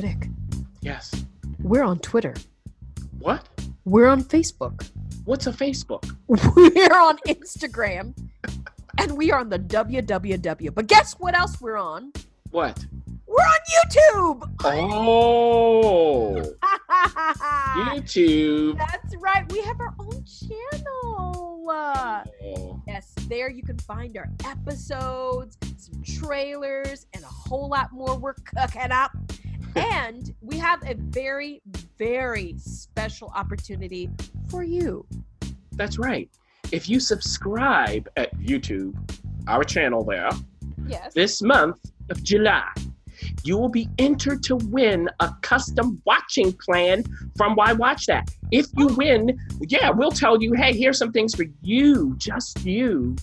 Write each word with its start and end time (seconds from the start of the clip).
Critic. 0.00 0.28
Yes. 0.82 1.24
We're 1.62 1.82
on 1.82 1.98
Twitter. 2.00 2.34
What? 3.18 3.48
We're 3.86 4.08
on 4.08 4.22
Facebook. 4.22 4.90
What's 5.24 5.46
a 5.46 5.52
Facebook? 5.52 6.14
We're 6.26 7.00
on 7.00 7.16
Instagram. 7.26 8.12
and 8.98 9.16
we 9.16 9.32
are 9.32 9.40
on 9.40 9.48
the 9.48 9.58
www. 9.58 10.74
But 10.74 10.86
guess 10.86 11.14
what 11.14 11.34
else 11.34 11.58
we're 11.62 11.78
on? 11.78 12.12
What? 12.50 12.84
We're 13.26 13.36
on 13.36 13.58
YouTube. 13.72 14.50
Oh. 14.64 16.42
YouTube. 17.94 18.76
That's 18.76 19.16
right. 19.16 19.50
We 19.50 19.62
have 19.62 19.80
our 19.80 19.94
own 19.98 20.22
channel. 20.26 21.64
Oh. 21.68 22.82
Yes, 22.86 23.12
there 23.28 23.48
you 23.48 23.62
can 23.62 23.78
find 23.78 24.16
our 24.18 24.28
episodes, 24.44 25.56
some 25.78 26.02
trailers, 26.02 27.06
and 27.14 27.24
a 27.24 27.28
whole 27.28 27.68
lot 27.70 27.92
more 27.92 28.16
we're 28.18 28.34
cooking 28.34 28.92
up 28.92 29.16
and 29.76 30.34
we 30.40 30.58
have 30.58 30.82
a 30.84 30.94
very, 30.94 31.62
very 31.98 32.54
special 32.58 33.32
opportunity 33.34 34.10
for 34.48 34.62
you. 34.64 35.06
That's 35.72 35.98
right. 35.98 36.28
If 36.72 36.88
you 36.88 36.98
subscribe 36.98 38.08
at 38.16 38.36
YouTube, 38.38 38.94
our 39.46 39.62
channel 39.62 40.04
there, 40.04 40.30
yes. 40.86 41.14
this 41.14 41.42
month 41.42 41.78
of 42.10 42.22
July, 42.22 42.68
you 43.44 43.56
will 43.56 43.68
be 43.68 43.88
entered 43.98 44.42
to 44.44 44.56
win 44.56 45.08
a 45.20 45.32
custom 45.42 46.00
watching 46.04 46.52
plan 46.52 47.04
from 47.36 47.54
Why 47.54 47.72
Watch 47.72 48.06
That. 48.06 48.28
If 48.50 48.66
you 48.76 48.90
oh. 48.90 48.94
win, 48.94 49.38
yeah, 49.68 49.90
we'll 49.90 50.10
tell 50.10 50.42
you, 50.42 50.52
hey, 50.54 50.76
here's 50.76 50.98
some 50.98 51.12
things 51.12 51.34
for 51.34 51.44
you, 51.62 52.14
just 52.18 52.64
you, 52.64 53.16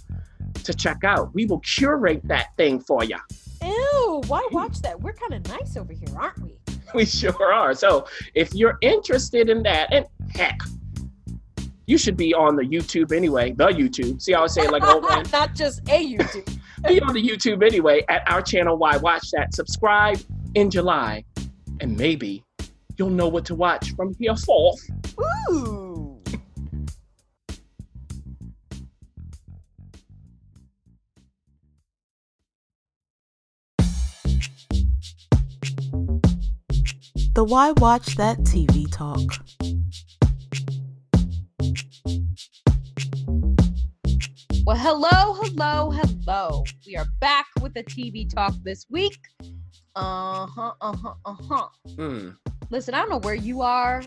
to 0.63 0.73
check 0.73 1.03
out. 1.03 1.33
We 1.33 1.45
will 1.45 1.59
curate 1.59 2.21
that 2.25 2.55
thing 2.57 2.79
for 2.79 3.03
you. 3.03 3.17
Ew, 3.63 4.21
why 4.27 4.47
watch 4.51 4.81
that? 4.81 4.99
We're 4.99 5.13
kind 5.13 5.33
of 5.33 5.47
nice 5.47 5.77
over 5.77 5.93
here, 5.93 6.09
aren't 6.17 6.41
we? 6.41 6.57
We 6.93 7.05
sure 7.05 7.53
are. 7.53 7.73
So 7.73 8.05
if 8.35 8.53
you're 8.53 8.77
interested 8.81 9.49
in 9.49 9.63
that, 9.63 9.91
and 9.93 10.05
heck, 10.33 10.59
you 11.85 11.97
should 11.97 12.17
be 12.17 12.33
on 12.33 12.55
the 12.55 12.63
YouTube 12.63 13.11
anyway. 13.11 13.51
The 13.51 13.67
YouTube. 13.67 14.21
See 14.21 14.33
how 14.33 14.43
I 14.43 14.47
say 14.47 14.63
it 14.63 14.71
like 14.71 14.83
old 14.83 15.03
man? 15.07 15.25
Not 15.31 15.55
just 15.55 15.79
a 15.89 16.15
YouTube. 16.15 16.59
be 16.87 17.01
on 17.01 17.13
the 17.13 17.21
YouTube 17.21 17.65
anyway 17.65 18.05
at 18.09 18.29
our 18.31 18.41
channel. 18.41 18.77
Why 18.77 18.97
watch 18.97 19.29
that? 19.31 19.53
Subscribe 19.53 20.19
in 20.55 20.69
July, 20.69 21.23
and 21.79 21.97
maybe 21.97 22.43
you'll 22.97 23.09
know 23.09 23.27
what 23.27 23.45
to 23.45 23.55
watch 23.55 23.95
from 23.95 24.15
here 24.19 24.35
forth. 24.35 24.79
Ooh. 25.49 25.92
The 37.33 37.43
Why 37.43 37.71
Watch 37.71 38.15
That 38.17 38.37
TV 38.41 38.85
Talk. 38.91 39.19
Well, 44.65 44.77
hello, 44.77 45.33
hello, 45.41 45.89
hello. 45.89 46.63
We 46.85 46.95
are 46.95 47.07
back 47.19 47.47
with 47.59 47.73
the 47.73 47.83
TV 47.83 48.31
talk 48.31 48.53
this 48.63 48.85
week. 48.91 49.17
Uh 49.95 50.45
huh, 50.45 50.73
uh 50.79 50.95
huh, 50.95 51.13
uh 51.25 51.35
huh. 51.49 51.67
Mm. 51.95 52.37
Listen, 52.69 52.93
I 52.93 52.99
don't 52.99 53.09
know 53.09 53.19
where 53.19 53.33
you 53.33 53.61
are. 53.61 54.03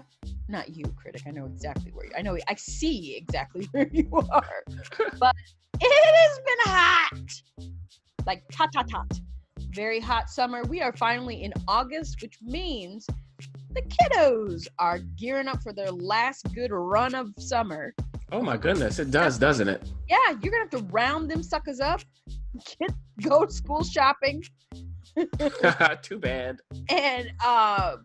Not 0.48 0.76
you, 0.76 0.84
critic. 0.96 1.22
I 1.26 1.32
know 1.32 1.46
exactly 1.46 1.90
where 1.90 2.06
you. 2.06 2.12
I 2.16 2.22
know. 2.22 2.38
I 2.46 2.54
see 2.54 3.16
exactly 3.16 3.64
where 3.72 3.88
you 3.90 4.08
are. 4.30 4.62
but 5.18 5.34
it 5.80 6.16
has 6.16 6.38
been 6.46 6.72
hot, 6.72 7.10
like 8.24 8.44
tot 8.52 8.72
tot 8.72 8.88
tot 8.88 9.20
very 9.76 10.00
hot 10.00 10.30
summer. 10.30 10.62
We 10.64 10.80
are 10.80 10.92
finally 10.96 11.42
in 11.42 11.52
August, 11.68 12.22
which 12.22 12.38
means 12.42 13.06
the 13.76 13.82
kiddos 13.82 14.66
are 14.78 14.98
gearing 15.16 15.48
up 15.48 15.62
for 15.62 15.72
their 15.72 15.90
last 15.90 16.46
good 16.54 16.70
run 16.72 17.14
of 17.14 17.28
summer. 17.38 17.94
Oh 18.32 18.40
my 18.40 18.56
goodness, 18.56 18.98
it 18.98 19.10
does, 19.10 19.38
doesn't 19.38 19.68
it? 19.68 19.86
Yeah, 20.08 20.16
you're 20.30 20.50
gonna 20.50 20.64
have 20.64 20.70
to 20.70 20.84
round 20.90 21.30
them 21.30 21.42
suckers 21.42 21.78
up, 21.78 22.00
get 22.80 22.90
go 23.22 23.46
school 23.46 23.84
shopping. 23.84 24.42
Too 26.02 26.18
bad. 26.18 26.60
And 26.88 27.30
uh, 27.44 27.96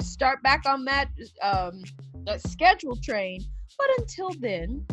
start 0.00 0.42
back 0.42 0.64
on 0.66 0.84
that 0.86 1.08
um, 1.40 1.82
that 2.24 2.42
schedule 2.42 2.96
train. 2.96 3.42
But 3.78 3.86
until 3.98 4.30
then, 4.40 4.84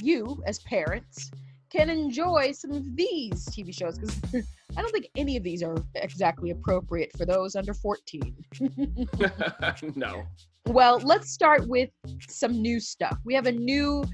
you 0.00 0.42
as 0.46 0.60
parents 0.60 1.30
can 1.70 1.90
enjoy 1.90 2.52
some 2.52 2.70
of 2.70 2.96
these 2.96 3.46
TV 3.46 3.76
shows 3.76 3.98
because 3.98 4.46
I 4.76 4.82
don't 4.82 4.92
think 4.92 5.08
any 5.16 5.36
of 5.36 5.42
these 5.42 5.62
are 5.62 5.76
exactly 5.94 6.50
appropriate 6.50 7.10
for 7.16 7.26
those 7.26 7.56
under 7.56 7.74
14. 7.74 8.36
no. 9.94 10.22
Well, 10.66 10.98
let's 10.98 11.30
start 11.30 11.66
with 11.66 11.90
some 12.28 12.52
new 12.62 12.80
stuff. 12.80 13.18
We 13.24 13.34
have 13.34 13.46
a 13.46 13.52
new 13.52 14.04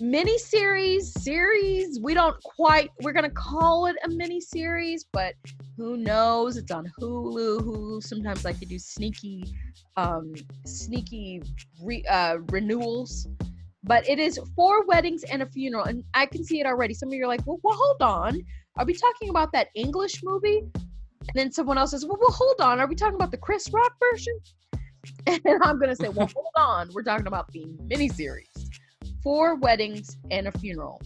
mini 0.00 0.38
series 0.38 1.12
series 1.20 1.98
we 2.00 2.14
don't 2.14 2.40
quite 2.44 2.88
we're 3.02 3.12
gonna 3.12 3.28
call 3.28 3.86
it 3.86 3.96
a 4.04 4.08
mini 4.08 4.40
series 4.40 5.04
but 5.12 5.34
who 5.76 5.96
knows 5.96 6.56
it's 6.56 6.70
on 6.70 6.88
hulu 7.00 7.60
hulu 7.60 8.02
sometimes 8.02 8.44
like 8.44 8.56
to 8.60 8.64
do 8.64 8.78
sneaky 8.78 9.42
um 9.96 10.32
sneaky 10.64 11.42
re, 11.82 12.04
uh 12.08 12.36
renewals 12.52 13.26
but 13.82 14.08
it 14.08 14.20
is 14.20 14.38
four 14.54 14.84
weddings 14.86 15.24
and 15.24 15.42
a 15.42 15.46
funeral 15.46 15.84
and 15.84 16.04
i 16.14 16.24
can 16.24 16.44
see 16.44 16.60
it 16.60 16.66
already 16.66 16.94
some 16.94 17.08
of 17.08 17.14
you 17.14 17.24
are 17.24 17.28
like 17.28 17.44
well, 17.44 17.58
well 17.64 17.76
hold 17.76 18.00
on 18.00 18.40
are 18.78 18.84
we 18.84 18.94
talking 18.94 19.28
about 19.28 19.52
that 19.52 19.68
English 19.74 20.22
movie? 20.22 20.58
And 20.58 21.34
then 21.34 21.52
someone 21.52 21.76
else 21.76 21.90
says, 21.90 22.06
well, 22.06 22.16
well, 22.20 22.30
hold 22.30 22.60
on. 22.60 22.80
Are 22.80 22.86
we 22.86 22.94
talking 22.94 23.16
about 23.16 23.32
the 23.32 23.36
Chris 23.36 23.68
Rock 23.70 23.92
version? 24.00 24.38
And 25.26 25.62
I'm 25.62 25.78
going 25.78 25.88
to 25.88 25.96
say, 25.96 26.08
well, 26.08 26.28
hold 26.34 26.52
on. 26.56 26.90
We're 26.92 27.02
talking 27.02 27.26
about 27.26 27.50
the 27.52 27.64
miniseries 27.86 28.68
Four 29.22 29.56
Weddings 29.56 30.16
and 30.30 30.46
a 30.48 30.52
Funeral. 30.58 31.00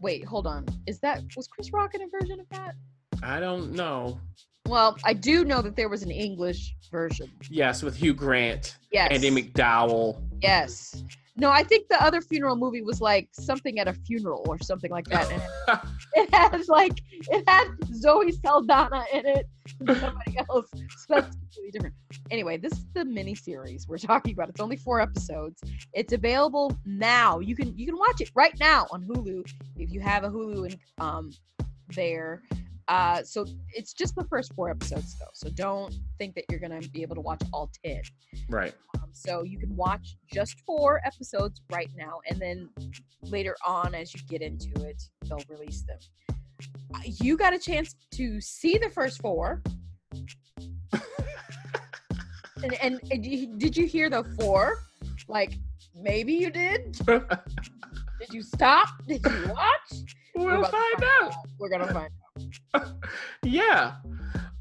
Wait, 0.00 0.24
hold 0.24 0.46
on. 0.46 0.66
Is 0.86 0.98
that, 1.00 1.22
was 1.36 1.48
Chris 1.48 1.72
Rock 1.72 1.94
in 1.94 2.02
a 2.02 2.06
version 2.08 2.38
of 2.38 2.48
that? 2.50 2.74
I 3.22 3.40
don't 3.40 3.72
know. 3.72 4.20
Well, 4.66 4.96
I 5.04 5.14
do 5.14 5.44
know 5.44 5.62
that 5.62 5.74
there 5.74 5.88
was 5.88 6.02
an 6.02 6.10
English 6.10 6.74
version. 6.90 7.30
Yes, 7.50 7.82
with 7.82 7.96
Hugh 7.96 8.14
Grant. 8.14 8.76
Yes. 8.92 9.10
Andie 9.10 9.30
MacDowell. 9.30 10.20
Yes. 10.42 11.02
No, 11.38 11.50
I 11.50 11.62
think 11.62 11.88
the 11.88 12.02
other 12.02 12.22
funeral 12.22 12.56
movie 12.56 12.80
was 12.80 13.00
like 13.00 13.28
something 13.32 13.78
at 13.78 13.88
a 13.88 13.92
funeral 13.92 14.44
or 14.48 14.58
something 14.58 14.90
like 14.90 15.04
that. 15.06 15.30
And 15.30 15.42
it, 16.14 16.34
has 16.34 16.68
like 16.68 17.02
it 17.30 17.44
had 17.46 17.68
Zoe 17.92 18.32
Saldana 18.32 19.04
in 19.12 19.26
it, 19.26 19.46
somebody 19.78 20.38
else. 20.50 20.70
So 20.72 21.04
that's 21.08 21.36
completely 21.36 21.70
different. 21.72 21.94
Anyway, 22.30 22.56
this 22.56 22.72
is 22.72 22.86
the 22.94 23.04
mini 23.04 23.34
series 23.34 23.86
we're 23.86 23.98
talking 23.98 24.32
about. 24.32 24.48
It's 24.48 24.60
only 24.60 24.76
four 24.76 25.00
episodes. 25.00 25.60
It's 25.92 26.14
available 26.14 26.76
now. 26.86 27.40
You 27.40 27.54
can 27.54 27.76
you 27.76 27.86
can 27.86 27.98
watch 27.98 28.20
it 28.22 28.30
right 28.34 28.58
now 28.58 28.86
on 28.90 29.04
Hulu 29.04 29.44
if 29.76 29.92
you 29.92 30.00
have 30.00 30.24
a 30.24 30.30
Hulu 30.30 30.72
and 30.72 30.78
um 30.98 31.30
there. 31.94 32.42
Uh, 32.88 33.22
so 33.24 33.44
it's 33.72 33.92
just 33.92 34.14
the 34.14 34.24
first 34.24 34.54
four 34.54 34.70
episodes 34.70 35.18
though. 35.18 35.26
So 35.34 35.48
don't 35.50 35.94
think 36.18 36.34
that 36.36 36.44
you're 36.50 36.60
gonna 36.60 36.80
be 36.92 37.02
able 37.02 37.16
to 37.16 37.20
watch 37.20 37.42
all 37.52 37.70
ten. 37.84 38.02
Right. 38.48 38.74
Um, 38.94 39.08
so 39.12 39.42
you 39.42 39.58
can 39.58 39.74
watch 39.74 40.16
just 40.32 40.60
four 40.60 41.00
episodes 41.04 41.60
right 41.72 41.90
now, 41.96 42.20
and 42.28 42.40
then 42.40 42.68
later 43.22 43.56
on, 43.66 43.94
as 43.94 44.14
you 44.14 44.20
get 44.28 44.40
into 44.40 44.84
it, 44.84 45.02
they'll 45.24 45.42
release 45.48 45.82
them. 45.82 45.98
Uh, 46.94 47.00
you 47.04 47.36
got 47.36 47.52
a 47.52 47.58
chance 47.58 47.96
to 48.12 48.40
see 48.40 48.78
the 48.78 48.88
first 48.88 49.20
four. 49.20 49.62
and, 52.62 52.74
and, 52.80 53.00
and 53.10 53.58
did 53.58 53.76
you 53.76 53.86
hear 53.86 54.08
the 54.08 54.22
four? 54.38 54.78
Like 55.28 55.54
maybe 55.94 56.34
you 56.34 56.50
did. 56.50 56.92
did 57.06 58.32
you 58.32 58.42
stop? 58.42 58.88
Did 59.08 59.24
you 59.24 59.48
watch? 59.48 60.04
We'll 60.36 60.64
find, 60.64 61.02
out. 61.02 61.22
out. 61.22 61.34
We're 61.58 61.70
gonna 61.70 61.86
find 61.86 61.96
out. 61.96 62.25
yeah. 63.42 63.94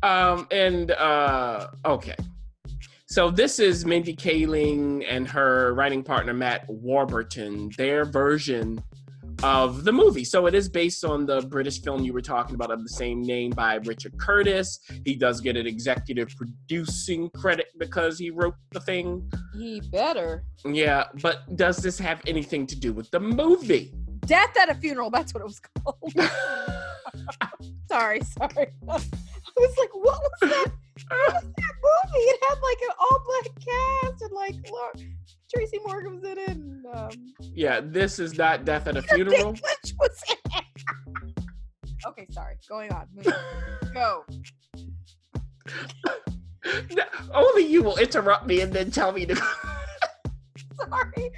Um, 0.04 0.48
and 0.52 0.92
uh, 0.92 1.68
okay. 1.86 2.16
So 3.08 3.30
this 3.32 3.60
is 3.60 3.86
Mindy 3.86 4.16
Kaling 4.16 5.06
and 5.08 5.28
her 5.28 5.74
writing 5.74 6.04
partner 6.04 6.34
Matt 6.34 6.66
Warburton, 6.68 7.72
their 7.78 8.04
version 8.04 8.84
of 9.44 9.84
the 9.84 9.92
movie. 9.92 10.24
So 10.24 10.48
it 10.48 10.56
is 10.56 10.70
based 10.70 11.06
on 11.06 11.26
the 11.26 11.42
British 11.42 11.82
film 11.82 12.04
you 12.04 12.14
were 12.14 12.22
talking 12.22 12.56
about 12.56 12.72
of 12.72 12.84
the 12.84 12.90
same 12.90 13.22
name 13.22 13.52
by 13.52 13.76
Richard 13.76 14.18
Curtis. 14.18 14.80
He 15.06 15.16
does 15.16 15.42
get 15.42 15.56
an 15.56 15.68
executive 15.68 16.30
producing 16.36 17.30
credit 17.30 17.68
because 17.78 18.18
he 18.18 18.32
wrote 18.32 18.56
the 18.72 18.80
thing. 18.80 19.32
He 19.54 19.82
better. 19.92 20.44
Yeah, 20.66 21.06
but 21.22 21.56
does 21.56 21.78
this 21.78 22.00
have 22.00 22.22
anything 22.28 22.66
to 22.68 22.76
do 22.76 22.94
with 22.94 23.12
the 23.12 23.20
movie? 23.20 23.94
Death 24.26 24.58
at 24.58 24.70
a 24.70 24.76
funeral. 24.76 25.10
That's 25.10 25.34
what 25.34 25.42
it 25.42 25.46
was 25.46 25.60
called. 25.60 26.14
sorry, 27.90 28.22
sorry. 28.22 28.68
I 28.88 29.62
was 29.62 29.78
like, 29.78 29.94
what 29.94 30.20
was 30.22 30.32
that? 30.42 30.72
What 31.10 31.34
was 31.34 31.44
that 31.44 31.74
movie? 31.84 32.26
It 32.26 32.40
had 32.50 32.60
like 32.62 32.78
an 32.82 32.96
all 33.00 33.24
black 33.26 33.56
cast 33.66 34.22
and 34.22 34.32
like 34.32 34.56
Laura, 34.72 34.92
Tracy 35.54 35.80
Morgan 35.86 36.16
was 36.16 36.24
in 36.24 36.38
it. 36.38 36.50
And, 36.50 36.86
um, 36.94 37.10
Yeah, 37.42 37.82
this 37.84 38.20
is 38.20 38.38
not 38.38 38.66
Death 38.66 38.88
at 38.88 38.98
a 38.98 39.02
Peter 39.04 39.30
Funeral. 39.30 39.54
Dinklage 39.54 39.94
was 40.00 40.24
in 40.30 40.38
it. 40.58 41.46
okay, 42.08 42.28
sorry. 42.32 42.56
Going 42.70 42.92
on. 42.92 43.08
Go. 43.94 44.24
No, 46.96 47.04
Only 47.34 47.64
you 47.66 47.84
will 47.84 47.98
interrupt 47.98 48.46
me 48.48 48.62
and 48.62 48.72
then 48.74 48.90
tell 48.92 49.12
me 49.12 49.26
to. 49.26 49.36
Sorry. 49.36 51.32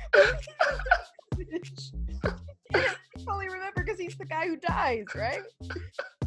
I 2.74 2.88
fully 3.26 3.48
remember 3.48 3.84
because 3.84 4.00
he's 4.00 4.18
the 4.18 4.26
guy 4.26 4.48
who 4.48 4.58
dies, 4.58 5.06
right? 5.16 5.42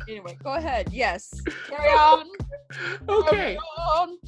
Anyway, 0.09 0.37
go 0.43 0.55
ahead. 0.55 0.89
Yes. 0.93 1.31
Carry 1.69 1.91
on. 1.91 2.27
okay. 3.09 3.31
Carry 3.37 3.57
on. 3.57 4.19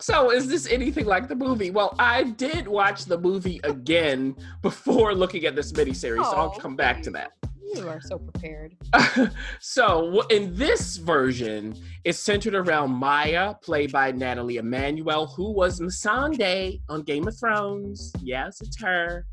So, 0.00 0.30
is 0.30 0.46
this 0.48 0.68
anything 0.68 1.06
like 1.06 1.28
the 1.28 1.34
movie? 1.34 1.70
Well, 1.70 1.96
I 1.98 2.24
did 2.24 2.68
watch 2.68 3.06
the 3.06 3.18
movie 3.18 3.58
again 3.64 4.36
before 4.62 5.12
looking 5.14 5.44
at 5.46 5.56
this 5.56 5.72
miniseries, 5.72 6.24
so 6.24 6.36
I'll 6.36 6.52
Oh, 6.54 6.60
come 6.60 6.76
back 6.76 7.02
to 7.04 7.10
that. 7.12 7.32
You 7.74 7.88
are 7.88 8.00
so 8.02 8.18
prepared. 8.18 8.74
so, 9.60 10.20
in 10.28 10.54
this 10.54 10.98
version, 10.98 11.74
it's 12.04 12.18
centered 12.18 12.54
around 12.54 12.92
Maya, 12.92 13.54
played 13.62 13.90
by 13.90 14.12
Nathalie 14.12 14.58
Emmanuel, 14.58 15.26
who 15.26 15.50
was 15.52 15.80
Missandei 15.80 16.80
on 16.88 17.02
Game 17.02 17.26
of 17.26 17.36
Thrones. 17.36 18.12
Yes, 18.22 18.60
it's 18.60 18.80
her. 18.80 19.26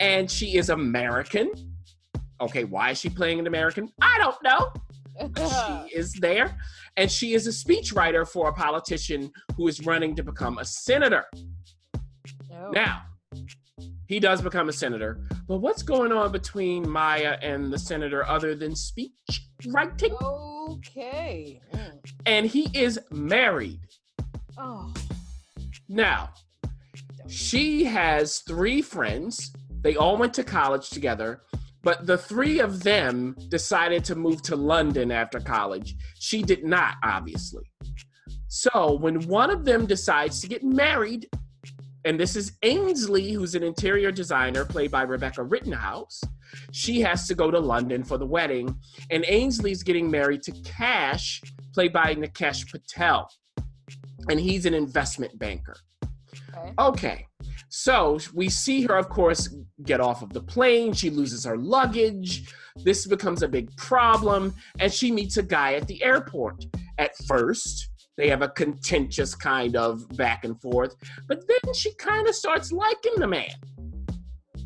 And 0.00 0.30
she 0.30 0.56
is 0.56 0.70
American. 0.70 1.50
Okay, 2.40 2.64
why 2.64 2.90
is 2.90 2.98
she 2.98 3.08
playing 3.08 3.38
an 3.38 3.46
American? 3.46 3.90
I 4.02 4.18
don't 4.18 4.36
know. 4.42 4.72
she 5.88 5.96
is 5.96 6.12
there 6.14 6.56
and 6.98 7.10
she 7.10 7.32
is 7.34 7.46
a 7.46 7.50
speechwriter 7.50 8.28
for 8.28 8.48
a 8.48 8.52
politician 8.52 9.30
who 9.56 9.66
is 9.68 9.84
running 9.86 10.14
to 10.16 10.22
become 10.22 10.58
a 10.58 10.64
senator 10.64 11.24
No. 12.50 12.70
now 12.72 13.02
he 14.08 14.20
does 14.20 14.42
become 14.42 14.68
a 14.68 14.74
senator 14.74 15.26
but 15.48 15.56
what's 15.58 15.82
going 15.82 16.12
on 16.12 16.32
between 16.32 16.86
maya 16.86 17.38
and 17.40 17.72
the 17.72 17.78
senator 17.78 18.26
other 18.26 18.54
than 18.54 18.76
speech 18.76 19.12
writing 19.68 20.14
Okay. 20.20 21.62
Mm. 21.72 21.98
and 22.26 22.44
he 22.46 22.68
is 22.78 22.98
married 23.10 23.80
Oh. 24.58 24.92
now 25.88 26.28
she 27.26 27.84
has 27.84 28.40
three 28.40 28.82
friends 28.82 29.50
they 29.82 29.96
all 29.96 30.16
went 30.16 30.34
to 30.34 30.44
college 30.44 30.90
together 30.90 31.42
but 31.86 32.04
the 32.04 32.18
three 32.18 32.58
of 32.58 32.82
them 32.82 33.36
decided 33.46 34.04
to 34.06 34.16
move 34.16 34.42
to 34.42 34.56
London 34.56 35.12
after 35.12 35.38
college. 35.38 35.94
She 36.18 36.42
did 36.42 36.64
not, 36.64 36.96
obviously. 37.04 37.62
So 38.48 38.98
when 39.00 39.28
one 39.28 39.50
of 39.50 39.64
them 39.64 39.86
decides 39.86 40.40
to 40.40 40.48
get 40.48 40.64
married, 40.64 41.28
and 42.04 42.18
this 42.18 42.34
is 42.34 42.58
Ainsley, 42.64 43.30
who's 43.30 43.54
an 43.54 43.62
interior 43.62 44.10
designer 44.10 44.64
played 44.64 44.90
by 44.90 45.02
Rebecca 45.02 45.44
Rittenhouse, 45.44 46.20
she 46.72 47.02
has 47.02 47.28
to 47.28 47.36
go 47.36 47.52
to 47.52 47.60
London 47.60 48.02
for 48.02 48.18
the 48.18 48.26
wedding. 48.26 48.76
And 49.12 49.24
Ainsley's 49.28 49.84
getting 49.84 50.10
married 50.10 50.42
to 50.42 50.52
Kash, 50.64 51.40
played 51.72 51.92
by 51.92 52.16
Nikesh 52.16 52.68
Patel. 52.68 53.30
And 54.28 54.40
he's 54.40 54.66
an 54.66 54.74
investment 54.74 55.38
banker. 55.38 55.76
Okay. 56.56 56.72
Okay. 56.80 57.26
So 57.78 58.18
we 58.32 58.48
see 58.48 58.80
her, 58.84 58.96
of 58.96 59.10
course, 59.10 59.54
get 59.84 60.00
off 60.00 60.22
of 60.22 60.32
the 60.32 60.40
plane. 60.40 60.94
She 60.94 61.10
loses 61.10 61.44
her 61.44 61.58
luggage. 61.58 62.50
This 62.84 63.06
becomes 63.06 63.42
a 63.42 63.48
big 63.48 63.76
problem. 63.76 64.54
And 64.78 64.90
she 64.90 65.12
meets 65.12 65.36
a 65.36 65.42
guy 65.42 65.74
at 65.74 65.86
the 65.86 66.02
airport. 66.02 66.64
At 66.96 67.14
first, 67.26 67.90
they 68.16 68.30
have 68.30 68.40
a 68.40 68.48
contentious 68.48 69.34
kind 69.34 69.76
of 69.76 70.08
back 70.16 70.46
and 70.46 70.58
forth. 70.62 70.96
But 71.28 71.46
then 71.46 71.74
she 71.74 71.92
kind 71.96 72.26
of 72.26 72.34
starts 72.34 72.72
liking 72.72 73.16
the 73.18 73.26
man. 73.26 73.52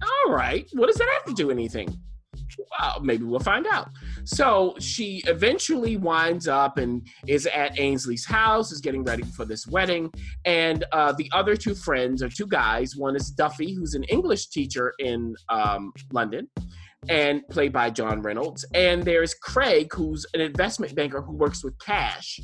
All 0.00 0.32
right. 0.32 0.70
What 0.74 0.86
does 0.86 0.96
that 0.96 1.10
have 1.12 1.24
to 1.24 1.34
do 1.34 1.50
anything? 1.50 1.92
Well, 2.58 3.00
maybe 3.02 3.24
we'll 3.24 3.40
find 3.40 3.66
out. 3.66 3.90
So 4.24 4.74
she 4.78 5.22
eventually 5.26 5.96
winds 5.96 6.48
up 6.48 6.78
and 6.78 7.06
is 7.26 7.46
at 7.46 7.78
Ainsley's 7.78 8.24
house, 8.24 8.72
is 8.72 8.80
getting 8.80 9.04
ready 9.04 9.22
for 9.22 9.44
this 9.44 9.66
wedding. 9.66 10.10
And 10.44 10.84
uh, 10.92 11.12
the 11.12 11.30
other 11.32 11.56
two 11.56 11.74
friends 11.74 12.22
are 12.22 12.28
two 12.28 12.46
guys. 12.46 12.96
One 12.96 13.16
is 13.16 13.30
Duffy, 13.30 13.74
who's 13.74 13.94
an 13.94 14.04
English 14.04 14.48
teacher 14.48 14.94
in 14.98 15.34
um, 15.48 15.92
London, 16.12 16.48
and 17.08 17.46
played 17.48 17.72
by 17.72 17.90
John 17.90 18.22
Reynolds. 18.22 18.64
And 18.74 19.02
there's 19.02 19.34
Craig, 19.34 19.92
who's 19.92 20.26
an 20.34 20.40
investment 20.40 20.94
banker 20.94 21.22
who 21.22 21.32
works 21.32 21.64
with 21.64 21.78
Kash, 21.78 22.40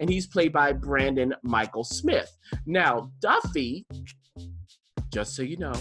and 0.00 0.08
he's 0.08 0.26
played 0.26 0.52
by 0.52 0.72
Brandon 0.72 1.34
Mychal 1.44 1.84
Smith. 1.84 2.30
Now, 2.66 3.10
Duffy, 3.20 3.86
just 5.12 5.34
so 5.34 5.42
you 5.42 5.56
know, 5.56 5.74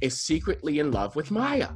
is 0.00 0.20
secretly 0.20 0.78
in 0.78 0.90
love 0.90 1.16
with 1.16 1.30
Maya. 1.30 1.70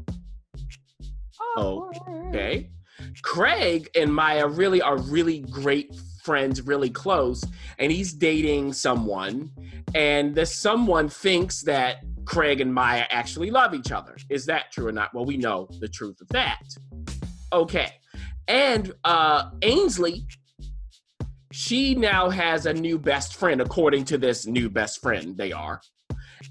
Oh. 1.56 1.90
Okay. 2.28 2.70
Craig 3.22 3.88
and 3.94 4.14
Maya 4.14 4.46
really 4.46 4.81
are 4.81 4.99
really 4.99 5.40
great 5.40 5.94
friends, 6.22 6.62
really 6.62 6.90
close, 6.90 7.43
and 7.78 7.90
he's 7.90 8.12
dating 8.12 8.72
someone, 8.72 9.50
and 9.94 10.34
this 10.34 10.54
someone 10.54 11.08
thinks 11.08 11.62
that 11.62 12.04
Craig 12.25 12.60
and 12.60 12.72
Maya 12.72 13.04
actually 13.10 13.50
love 13.50 13.75
each 13.75 13.90
other. 13.90 14.16
Is 14.31 14.46
that 14.46 14.70
true 14.70 14.87
or 14.87 14.93
not? 14.93 15.12
Well, 15.12 15.25
we 15.25 15.37
know 15.37 15.69
the 15.81 15.88
truth 15.88 16.20
of 16.20 16.28
that. 16.28 16.62
Okay. 17.52 17.88
And 18.48 18.93
uh 19.05 19.50
Ainsley, 19.62 20.26
she 21.52 21.94
now 21.94 22.31
has 22.31 22.66
a 22.66 22.72
new 22.72 22.98
best 22.98 23.34
friend, 23.34 23.60
according 23.60 24.05
to 24.06 24.19
this 24.19 24.46
new 24.46 24.70
best 24.70 25.02
friend 25.02 25.37
they 25.37 25.52
are. 25.52 25.81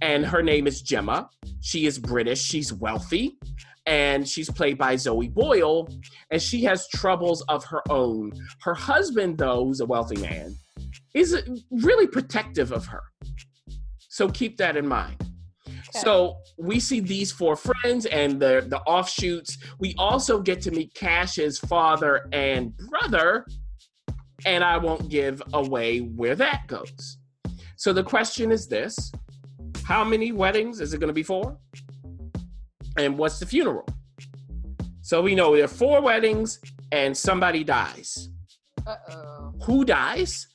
And 0.01 0.25
her 0.25 0.41
name 0.41 0.67
is 0.67 0.81
Gemma. 0.81 1.29
She 1.61 1.85
is 1.85 1.99
British, 1.99 2.41
she's 2.41 2.73
wealthy, 2.73 3.37
and 3.85 4.27
she's 4.27 4.49
played 4.49 4.77
by 4.77 4.95
Zoe 4.95 5.27
Boyle, 5.27 5.87
and 6.29 6.41
she 6.41 6.63
has 6.63 6.87
troubles 6.89 7.41
of 7.49 7.63
her 7.65 7.81
own. 7.89 8.31
Her 8.61 8.73
husband, 8.73 9.37
though, 9.37 9.65
who's 9.65 9.79
a 9.79 9.85
wealthy 9.85 10.19
man, 10.21 10.55
is 11.13 11.35
really 11.71 12.07
protective 12.07 12.71
of 12.71 12.85
her. 12.87 13.03
So 14.09 14.29
keep 14.29 14.57
that 14.57 14.77
in 14.77 14.87
mind. 14.87 15.15
So 15.91 16.37
we 16.57 16.79
see 16.79 16.99
these 16.99 17.31
four 17.31 17.55
friends 17.55 18.05
and 18.05 18.39
the 18.39 18.65
the 18.67 18.79
offshoots. 18.81 19.57
We 19.79 19.93
also 19.97 20.39
get 20.39 20.61
to 20.61 20.71
meet 20.71 20.93
Kash's 20.93 21.59
father 21.59 22.27
and 22.31 22.75
brother, 22.77 23.45
and 24.45 24.63
I 24.63 24.77
won't 24.77 25.09
give 25.09 25.41
away 25.53 25.99
where 25.99 26.35
that 26.35 26.67
goes. 26.67 27.17
So 27.75 27.91
the 27.93 28.03
question 28.03 28.51
is 28.51 28.67
this: 28.67 29.11
How 29.83 30.03
many 30.03 30.31
weddings 30.31 30.79
is 30.79 30.93
it 30.93 30.99
going 30.99 31.09
to 31.09 31.13
be 31.13 31.23
for? 31.23 31.57
And 32.97 33.17
what's 33.17 33.39
the 33.39 33.45
funeral? 33.45 33.87
So 35.01 35.21
we 35.21 35.35
know 35.35 35.55
there 35.55 35.65
are 35.65 35.67
four 35.67 36.01
weddings 36.01 36.59
and 36.91 37.15
somebody 37.15 37.63
dies. 37.63 38.29
Uh 38.85 38.95
oh. 39.11 39.53
Who 39.63 39.85
dies? 39.85 40.47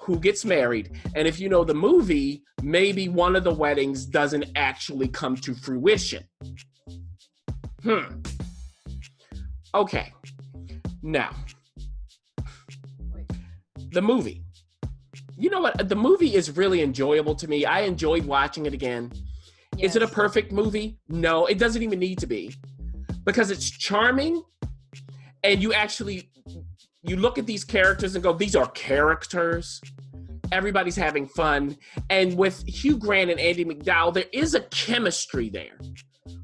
Who 0.00 0.18
gets 0.18 0.44
married? 0.44 0.98
And 1.14 1.28
if 1.28 1.38
you 1.38 1.48
know 1.48 1.64
the 1.64 1.74
movie, 1.74 2.42
maybe 2.62 3.08
one 3.08 3.36
of 3.36 3.44
the 3.44 3.54
weddings 3.54 4.04
doesn't 4.04 4.46
actually 4.56 5.08
come 5.08 5.36
to 5.36 5.54
fruition. 5.54 6.24
Hmm. 7.82 8.20
Okay. 9.74 10.12
Now, 11.02 11.34
Wait. 13.12 13.30
the 13.90 14.02
movie. 14.02 14.44
You 15.36 15.50
know 15.50 15.60
what? 15.60 15.88
The 15.88 15.96
movie 15.96 16.34
is 16.34 16.56
really 16.56 16.82
enjoyable 16.82 17.34
to 17.36 17.48
me. 17.48 17.64
I 17.64 17.80
enjoyed 17.80 18.24
watching 18.24 18.66
it 18.66 18.74
again. 18.74 19.10
Is 19.78 19.96
it 19.96 20.02
a 20.02 20.08
perfect 20.08 20.52
movie? 20.52 20.98
No, 21.08 21.46
it 21.46 21.58
doesn't 21.58 21.82
even 21.82 21.98
need 21.98 22.18
to 22.18 22.26
be. 22.26 22.54
Because 23.24 23.50
it's 23.50 23.70
charming 23.70 24.42
and 25.44 25.62
you 25.62 25.72
actually 25.72 26.30
you 27.02 27.16
look 27.16 27.38
at 27.38 27.46
these 27.46 27.64
characters 27.64 28.14
and 28.14 28.22
go, 28.22 28.32
these 28.32 28.54
are 28.54 28.68
characters. 28.70 29.80
Everybody's 30.52 30.96
having 30.96 31.26
fun. 31.26 31.76
And 32.10 32.36
with 32.36 32.62
Hugh 32.66 32.96
Grant 32.96 33.30
and 33.30 33.40
Andie 33.40 33.64
MacDowell, 33.64 34.14
there 34.14 34.26
is 34.32 34.54
a 34.54 34.60
chemistry 34.60 35.48
there. 35.48 35.78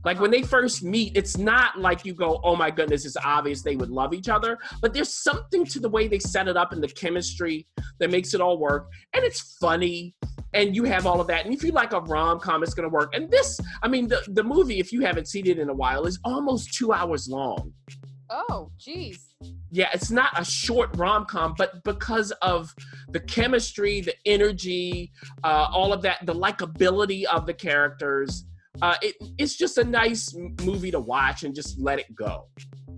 Like 0.04 0.20
when 0.20 0.30
they 0.30 0.42
first 0.42 0.82
meet, 0.82 1.16
it's 1.16 1.36
not 1.36 1.78
like 1.78 2.04
you 2.04 2.14
go, 2.14 2.40
oh 2.42 2.56
my 2.56 2.70
goodness, 2.70 3.04
it's 3.04 3.16
obvious 3.24 3.62
they 3.62 3.76
would 3.76 3.90
love 3.90 4.14
each 4.14 4.28
other. 4.28 4.58
But 4.80 4.94
there's 4.94 5.12
something 5.12 5.64
to 5.66 5.80
the 5.80 5.88
way 5.88 6.08
they 6.08 6.18
set 6.18 6.48
it 6.48 6.56
up 6.56 6.72
and 6.72 6.82
the 6.82 6.88
chemistry 6.88 7.66
that 8.00 8.10
makes 8.10 8.34
it 8.34 8.40
all 8.40 8.58
work. 8.58 8.88
And 9.14 9.24
it's 9.24 9.56
funny 9.60 10.14
and 10.54 10.74
you 10.74 10.84
have 10.84 11.06
all 11.06 11.20
of 11.20 11.26
that. 11.28 11.44
And 11.44 11.54
if 11.54 11.62
you 11.62 11.72
like 11.72 11.92
a 11.92 12.00
rom 12.00 12.40
com, 12.40 12.62
it's 12.62 12.74
going 12.74 12.88
to 12.88 12.92
work. 12.92 13.14
And 13.14 13.30
this, 13.30 13.60
I 13.82 13.88
mean, 13.88 14.08
the, 14.08 14.22
the 14.28 14.42
movie, 14.42 14.78
if 14.78 14.92
you 14.92 15.00
haven't 15.02 15.28
seen 15.28 15.46
it 15.46 15.58
in 15.58 15.68
a 15.68 15.74
while, 15.74 16.06
is 16.06 16.18
almost 16.24 16.74
two 16.74 16.92
hours 16.92 17.28
long. 17.28 17.72
Oh, 18.30 18.70
geez. 18.78 19.34
Yeah, 19.70 19.88
it's 19.92 20.10
not 20.10 20.30
a 20.38 20.44
short 20.44 20.90
rom 20.96 21.24
com, 21.26 21.54
but 21.56 21.82
because 21.84 22.30
of 22.42 22.74
the 23.10 23.20
chemistry, 23.20 24.00
the 24.00 24.14
energy, 24.26 25.12
uh, 25.44 25.68
all 25.70 25.92
of 25.92 26.02
that, 26.02 26.24
the 26.26 26.34
likability 26.34 27.24
of 27.24 27.46
the 27.46 27.54
characters, 27.54 28.44
uh, 28.82 28.96
it, 29.02 29.16
it's 29.38 29.56
just 29.56 29.78
a 29.78 29.84
nice 29.84 30.34
movie 30.62 30.90
to 30.90 31.00
watch 31.00 31.44
and 31.44 31.54
just 31.54 31.78
let 31.78 31.98
it 31.98 32.14
go. 32.14 32.46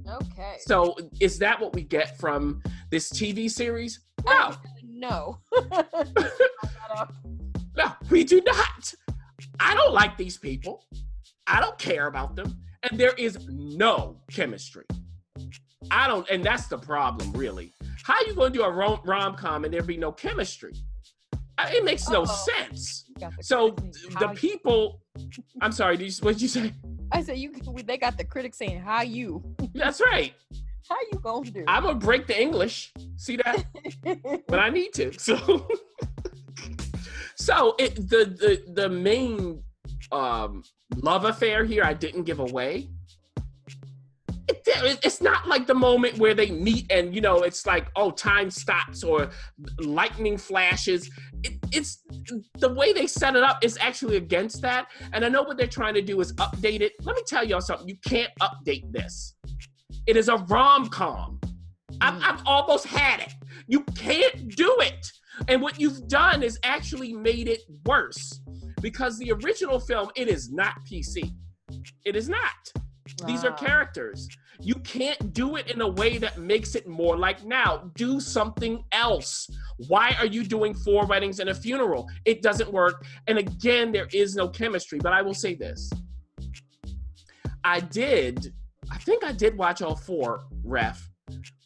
Okay. 0.08 0.56
So, 0.60 0.96
is 1.20 1.38
that 1.38 1.60
what 1.60 1.74
we 1.74 1.82
get 1.82 2.18
from 2.18 2.62
this 2.90 3.10
TV 3.10 3.50
series? 3.50 4.00
No, 4.24 4.54
No. 4.82 5.38
no, 7.76 7.92
we 8.10 8.24
do 8.24 8.40
not. 8.42 8.94
I 9.58 9.74
don't 9.74 9.92
like 9.92 10.16
these 10.16 10.36
people. 10.38 10.84
I 11.46 11.60
don't 11.60 11.78
care 11.78 12.06
about 12.06 12.36
them. 12.36 12.56
And 12.88 12.98
there 12.98 13.12
is 13.18 13.38
no 13.48 14.16
chemistry. 14.30 14.84
I 15.90 16.06
don't, 16.06 16.28
and 16.30 16.42
that's 16.44 16.66
the 16.66 16.78
problem, 16.78 17.32
really. 17.32 17.72
How 18.04 18.14
are 18.14 18.24
you 18.26 18.34
going 18.34 18.52
to 18.52 18.58
do 18.58 18.64
a 18.64 18.70
rom 18.70 19.36
com 19.36 19.64
and 19.64 19.72
there 19.74 19.82
be 19.82 19.96
no 19.96 20.12
chemistry? 20.12 20.72
Uh, 21.58 21.68
It 21.70 21.84
makes 21.84 22.08
no 22.08 22.22
Uh-oh. 22.22 22.48
sense. 22.50 23.04
So 23.42 23.70
the 23.70 24.18
"How 24.26 24.30
you-" 24.32 24.38
people, 24.38 25.02
I'm 25.60 25.72
sorry, 25.72 25.96
did 25.98 26.06
you, 26.08 26.24
what 26.24 26.32
did 26.34 26.42
you 26.42 26.48
say? 26.48 26.72
I 27.12 27.22
said 27.22 27.38
you. 27.38 27.52
They 27.84 27.98
got 27.98 28.16
the 28.16 28.24
critics 28.24 28.56
saying, 28.56 28.80
"How 28.80 29.02
you? 29.02 29.42
That's 29.74 30.00
right. 30.00 30.32
How 30.88 30.96
you 31.12 31.18
gonna 31.18 31.50
do?" 31.50 31.64
I'm 31.66 31.82
gonna 31.82 31.98
break 31.98 32.26
the 32.26 32.40
English. 32.40 32.92
See 33.16 33.36
that? 33.36 33.64
but 34.48 34.58
I 34.58 34.70
need 34.70 34.92
to. 34.94 35.12
So, 35.18 35.36
so 37.40 37.74
it 37.78 37.96
the 37.96 38.24
the 38.42 38.72
the 38.74 38.88
main 38.88 39.62
um 40.12 40.62
love 40.96 41.24
affair 41.24 41.64
here 41.64 41.82
I 41.82 41.94
didn't 41.94 42.24
give 42.24 42.38
away. 42.38 42.90
It, 44.48 44.98
it's 45.04 45.20
not 45.22 45.46
like 45.46 45.66
the 45.66 45.74
moment 45.74 46.18
where 46.18 46.34
they 46.34 46.50
meet 46.50 46.90
and 46.90 47.14
you 47.14 47.20
know 47.20 47.42
it's 47.42 47.66
like 47.66 47.86
oh 47.96 48.10
time 48.10 48.50
stops 48.50 49.02
or 49.02 49.30
lightning 49.80 50.36
flashes. 50.36 51.10
It, 51.42 51.54
it's 51.72 52.02
the 52.58 52.74
way 52.74 52.92
they 52.92 53.06
set 53.06 53.36
it 53.36 53.42
up 53.42 53.64
is 53.64 53.78
actually 53.80 54.16
against 54.16 54.60
that. 54.62 54.88
And 55.12 55.24
I 55.24 55.28
know 55.28 55.42
what 55.42 55.56
they're 55.56 55.66
trying 55.66 55.94
to 55.94 56.02
do 56.02 56.20
is 56.20 56.32
update 56.34 56.80
it. 56.80 56.92
Let 57.02 57.16
me 57.16 57.22
tell 57.26 57.44
y'all 57.44 57.60
something. 57.62 57.88
You 57.88 57.96
can't 58.04 58.32
update 58.42 58.92
this. 58.92 59.34
It 60.06 60.16
is 60.16 60.28
a 60.28 60.36
rom 60.36 60.88
com. 60.88 61.40
I've, 62.00 62.22
I've 62.22 62.42
almost 62.46 62.86
had 62.86 63.20
it. 63.20 63.32
You 63.66 63.82
can't 63.94 64.48
do 64.56 64.76
it. 64.80 65.12
And 65.48 65.62
what 65.62 65.80
you've 65.80 66.08
done 66.08 66.42
is 66.42 66.58
actually 66.62 67.12
made 67.12 67.48
it 67.48 67.62
worse 67.84 68.40
because 68.80 69.18
the 69.18 69.32
original 69.32 69.80
film, 69.80 70.10
it 70.16 70.28
is 70.28 70.50
not 70.52 70.74
PC. 70.90 71.32
It 72.04 72.16
is 72.16 72.28
not. 72.28 72.72
These 73.26 73.44
are 73.44 73.52
characters. 73.52 74.28
You 74.60 74.74
can't 74.76 75.32
do 75.32 75.56
it 75.56 75.70
in 75.70 75.80
a 75.80 75.88
way 75.88 76.18
that 76.18 76.38
makes 76.38 76.74
it 76.74 76.86
more 76.86 77.16
like 77.16 77.44
now. 77.44 77.90
Do 77.96 78.20
something 78.20 78.84
else. 78.92 79.48
Why 79.88 80.14
are 80.18 80.26
you 80.26 80.44
doing 80.44 80.74
four 80.74 81.06
weddings 81.06 81.38
and 81.40 81.50
a 81.50 81.54
funeral? 81.54 82.08
It 82.24 82.42
doesn't 82.42 82.70
work. 82.70 83.04
And 83.26 83.38
again, 83.38 83.92
there 83.92 84.08
is 84.12 84.34
no 84.34 84.48
chemistry. 84.48 84.98
But 84.98 85.12
I 85.12 85.22
will 85.22 85.34
say 85.34 85.54
this 85.54 85.90
I 87.64 87.80
did, 87.80 88.52
I 88.90 88.98
think 88.98 89.24
I 89.24 89.32
did 89.32 89.56
watch 89.56 89.82
all 89.82 89.96
four, 89.96 90.44
ref. 90.64 91.08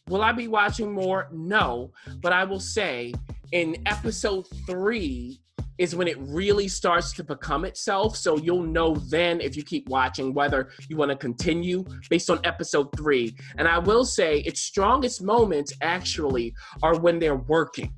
Will 0.08 0.22
I 0.22 0.32
be 0.32 0.48
watching 0.48 0.92
more? 0.92 1.28
No. 1.32 1.92
But 2.20 2.32
I 2.32 2.44
will 2.44 2.60
say 2.60 3.14
in 3.54 3.76
episode 3.86 4.46
three, 4.66 5.40
is 5.78 5.94
when 5.94 6.08
it 6.08 6.18
really 6.18 6.68
starts 6.68 7.12
to 7.12 7.24
become 7.24 7.64
itself. 7.64 8.16
So 8.16 8.36
you'll 8.36 8.62
know 8.62 8.94
then 8.94 9.40
if 9.40 9.56
you 9.56 9.62
keep 9.62 9.88
watching 9.88 10.34
whether 10.34 10.70
you 10.88 10.96
want 10.96 11.10
to 11.10 11.16
continue 11.16 11.84
based 12.10 12.30
on 12.30 12.40
episode 12.44 12.88
three. 12.96 13.34
And 13.56 13.66
I 13.66 13.78
will 13.78 14.04
say 14.04 14.40
its 14.40 14.60
strongest 14.60 15.22
moments 15.22 15.72
actually 15.80 16.54
are 16.82 16.98
when 16.98 17.18
they're 17.18 17.36
working. 17.36 17.92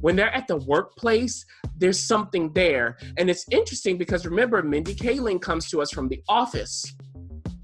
When 0.00 0.16
they're 0.16 0.34
at 0.34 0.48
the 0.48 0.56
workplace, 0.56 1.44
there's 1.76 2.02
something 2.02 2.52
there. 2.52 2.96
And 3.16 3.28
it's 3.30 3.46
interesting 3.50 3.96
because 3.96 4.24
remember, 4.26 4.62
Mindy 4.62 4.94
Kaling 4.94 5.40
comes 5.40 5.68
to 5.70 5.80
us 5.82 5.90
from 5.90 6.08
The 6.08 6.22
Office. 6.28 6.94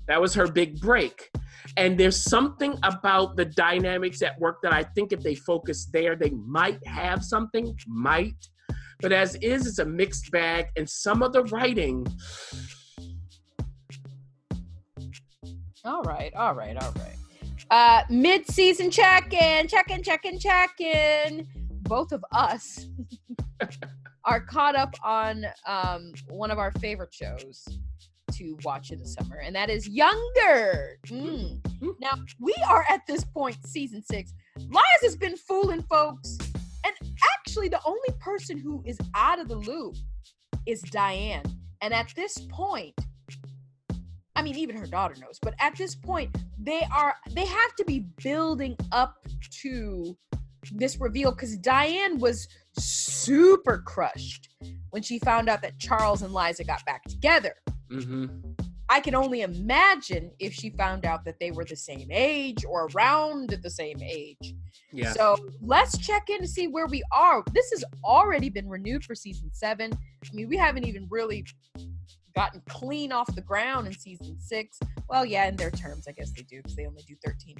That 0.06 0.20
was 0.20 0.34
her 0.34 0.46
big 0.46 0.80
break. 0.80 1.30
And 1.76 1.98
there's 1.98 2.22
something 2.22 2.78
about 2.82 3.36
the 3.36 3.44
dynamics 3.44 4.22
at 4.22 4.38
work 4.40 4.58
that 4.62 4.72
I 4.72 4.82
think 4.82 5.12
if 5.12 5.20
they 5.20 5.34
focus 5.34 5.86
there, 5.92 6.16
they 6.16 6.30
might 6.30 6.84
have 6.86 7.22
something, 7.22 7.76
might. 7.86 8.48
But 9.00 9.12
as 9.12 9.34
is, 9.36 9.66
it's 9.66 9.78
a 9.78 9.84
mixed 9.84 10.30
bag, 10.30 10.68
and 10.76 10.88
some 10.88 11.22
of 11.22 11.34
the 11.34 11.44
writing, 11.44 12.06
All 15.86 16.02
right, 16.02 16.34
all 16.34 16.52
right, 16.52 16.76
all 16.82 16.92
right. 16.96 17.16
Uh, 17.70 18.02
mid-season 18.10 18.90
check-in, 18.90 19.68
check-in, 19.68 20.02
check-in, 20.02 20.36
check-in. 20.36 21.46
Both 21.82 22.10
of 22.10 22.24
us 22.32 22.86
are 24.24 24.40
caught 24.40 24.74
up 24.74 24.94
on 25.04 25.46
um, 25.64 26.12
one 26.28 26.50
of 26.50 26.58
our 26.58 26.72
favorite 26.72 27.14
shows 27.14 27.68
to 28.38 28.56
watch 28.64 28.90
in 28.90 28.98
the 28.98 29.06
summer, 29.06 29.36
and 29.36 29.54
that 29.54 29.70
is 29.70 29.88
Younger. 29.88 30.98
Mm. 31.06 31.60
Now 32.00 32.12
we 32.40 32.54
are 32.68 32.84
at 32.88 33.06
this 33.06 33.24
point, 33.24 33.56
season 33.66 34.02
six. 34.02 34.32
Liza 34.58 34.80
has 35.02 35.16
been 35.16 35.36
fooling 35.36 35.82
folks, 35.82 36.38
and 36.84 36.94
actually, 37.36 37.68
the 37.68 37.80
only 37.84 38.10
person 38.18 38.58
who 38.58 38.82
is 38.84 38.98
out 39.14 39.40
of 39.40 39.48
the 39.48 39.56
loop 39.56 39.96
is 40.66 40.80
Diane. 40.82 41.44
And 41.82 41.92
at 41.94 42.12
this 42.16 42.38
point, 42.50 42.94
I 44.34 44.42
mean, 44.42 44.56
even 44.56 44.76
her 44.76 44.86
daughter 44.86 45.14
knows, 45.20 45.38
but 45.40 45.54
at 45.60 45.76
this 45.76 45.94
point, 45.94 46.34
they 46.58 46.82
are 46.94 47.14
they 47.32 47.46
have 47.46 47.74
to 47.76 47.84
be 47.84 48.00
building 48.22 48.76
up 48.92 49.16
to 49.62 50.16
this 50.72 50.98
reveal 51.00 51.30
because 51.30 51.56
Diane 51.56 52.18
was 52.18 52.48
super 52.78 53.78
crushed 53.86 54.48
when 54.90 55.02
she 55.02 55.18
found 55.20 55.48
out 55.48 55.62
that 55.62 55.78
Charles 55.78 56.22
and 56.22 56.34
Liza 56.34 56.64
got 56.64 56.84
back 56.84 57.04
together. 57.04 57.54
Mhm, 57.90 58.56
I 58.88 59.00
can 59.00 59.14
only 59.14 59.42
imagine 59.42 60.30
if 60.38 60.52
she 60.52 60.70
found 60.70 61.04
out 61.04 61.24
that 61.24 61.38
they 61.40 61.50
were 61.50 61.64
the 61.64 61.76
same 61.76 62.08
age 62.10 62.64
or 62.64 62.86
around 62.94 63.50
the 63.50 63.70
same 63.70 64.00
age. 64.00 64.54
yeah, 64.92 65.12
So 65.12 65.36
let's 65.60 65.98
check 65.98 66.30
in 66.30 66.40
to 66.40 66.46
see 66.46 66.68
where 66.68 66.86
we 66.86 67.02
are. 67.12 67.42
This 67.52 67.70
has 67.70 67.84
already 68.04 68.48
been 68.48 68.68
renewed 68.68 69.04
for 69.04 69.14
season 69.14 69.50
seven. 69.52 69.92
I 69.92 70.34
mean, 70.34 70.48
we 70.48 70.56
haven't 70.56 70.86
even 70.86 71.06
really 71.10 71.44
gotten 72.36 72.62
clean 72.68 73.10
off 73.12 73.34
the 73.34 73.40
ground 73.40 73.86
in 73.88 73.92
season 73.92 74.38
six. 74.38 74.78
Well, 75.08 75.24
yeah, 75.24 75.46
in 75.48 75.56
their 75.56 75.70
terms, 75.70 76.06
I 76.06 76.12
guess 76.12 76.30
they 76.32 76.42
do 76.42 76.58
because 76.58 76.76
they 76.76 76.86
only 76.86 77.02
do 77.08 77.16
13 77.24 77.56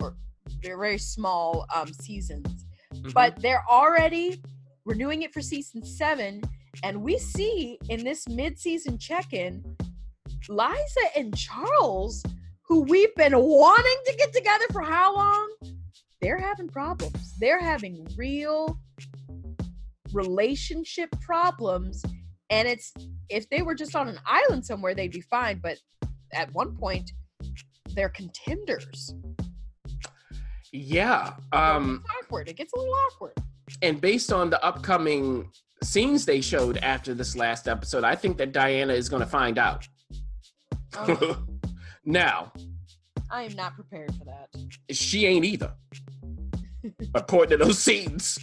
or 0.00 0.16
they're 0.62 0.76
very 0.78 0.98
small 0.98 1.66
um, 1.74 1.92
seasons. 1.92 2.66
mhm. 2.92 3.12
But 3.14 3.40
they're 3.40 3.64
already 3.70 4.42
renewing 4.84 5.22
it 5.22 5.32
for 5.32 5.40
season 5.40 5.84
seven. 5.84 6.42
And 6.82 7.02
we 7.02 7.18
see 7.18 7.78
in 7.88 8.04
this 8.04 8.28
mid 8.28 8.58
season 8.58 8.98
check 8.98 9.32
in, 9.32 9.64
Liza 10.48 11.00
and 11.16 11.36
Charles, 11.36 12.22
who 12.62 12.82
we've 12.82 13.14
been 13.14 13.36
wanting 13.36 13.96
to 14.06 14.16
get 14.16 14.32
together 14.32 14.64
for 14.72 14.82
how 14.82 15.14
long? 15.14 15.54
They're 16.20 16.38
having 16.38 16.68
problems. 16.68 17.34
They're 17.38 17.60
having 17.60 18.06
real 18.16 18.78
relationship 20.12 21.10
problems. 21.20 22.02
And 22.50 22.66
it's 22.66 22.92
if 23.28 23.48
they 23.50 23.62
were 23.62 23.74
just 23.74 23.94
on 23.94 24.08
an 24.08 24.18
island 24.26 24.64
somewhere, 24.64 24.94
they'd 24.94 25.12
be 25.12 25.20
fine. 25.20 25.60
But 25.62 25.78
at 26.32 26.52
one 26.54 26.76
point, 26.76 27.10
they're 27.94 28.08
contenders. 28.08 29.14
yeah. 30.72 31.34
Um, 31.52 32.02
it's 32.04 32.24
awkward. 32.24 32.48
It 32.48 32.56
gets 32.56 32.72
a 32.72 32.78
little 32.78 32.94
awkward. 32.94 33.32
and 33.82 34.00
based 34.00 34.32
on 34.32 34.50
the 34.50 34.62
upcoming 34.64 35.50
scenes 35.82 36.24
they 36.24 36.40
showed 36.40 36.78
after 36.78 37.14
this 37.14 37.36
last 37.36 37.68
episode, 37.68 38.04
I 38.04 38.14
think 38.14 38.38
that 38.38 38.52
Diana 38.52 38.92
is 38.92 39.08
going 39.08 39.22
to 39.22 39.28
find 39.28 39.58
out. 39.58 39.86
Oh, 40.96 41.38
now, 42.04 42.52
I 43.30 43.42
am 43.42 43.54
not 43.54 43.74
prepared 43.74 44.14
for 44.14 44.24
that. 44.24 44.48
she 44.90 45.26
ain't 45.26 45.44
either, 45.44 45.72
according 47.14 47.58
to 47.58 47.64
those 47.64 47.78
scenes. 47.78 48.38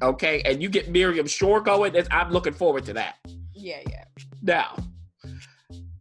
Okay, 0.00 0.42
and 0.44 0.62
you 0.62 0.68
get 0.68 0.90
Miriam 0.90 1.26
Shor 1.26 1.60
going. 1.60 1.96
I'm 2.10 2.30
looking 2.30 2.52
forward 2.52 2.84
to 2.84 2.92
that. 2.94 3.16
Yeah, 3.52 3.80
yeah. 3.88 4.04
Now, 4.42 4.76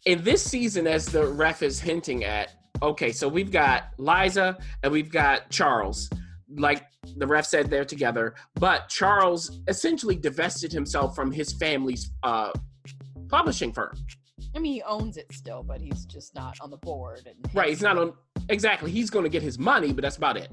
in 0.05 0.23
this 0.23 0.43
season, 0.43 0.87
as 0.87 1.07
the 1.07 1.25
ref 1.25 1.63
is 1.63 1.79
hinting 1.79 2.23
at, 2.23 2.53
okay, 2.81 3.11
so 3.11 3.27
we've 3.27 3.51
got 3.51 3.85
Liza 3.97 4.57
and 4.83 4.91
we've 4.91 5.11
got 5.11 5.49
Charles. 5.49 6.09
Like 6.55 6.85
the 7.17 7.27
ref 7.27 7.45
said, 7.45 7.69
they're 7.69 7.83
together, 7.85 8.35
but 8.55 8.87
Charles 8.89 9.59
essentially 9.67 10.15
divested 10.15 10.71
himself 10.71 11.15
from 11.15 11.31
his 11.31 11.51
family's 11.53 12.11
uh, 12.23 12.51
publishing 13.27 13.73
firm. 13.73 13.95
I 14.55 14.59
mean, 14.59 14.73
he 14.73 14.81
owns 14.83 15.17
it 15.17 15.27
still, 15.33 15.61
but 15.61 15.81
he's 15.81 16.05
just 16.05 16.33
not 16.33 16.57
on 16.61 16.69
the 16.69 16.77
board. 16.77 17.27
And 17.27 17.35
Right, 17.53 17.69
he's 17.69 17.81
not 17.81 17.97
on 17.97 18.13
exactly. 18.49 18.91
He's 18.91 19.09
going 19.09 19.23
to 19.23 19.29
get 19.29 19.41
his 19.43 19.59
money, 19.59 19.91
but 19.91 20.01
that's 20.03 20.17
about 20.17 20.37
it. 20.37 20.49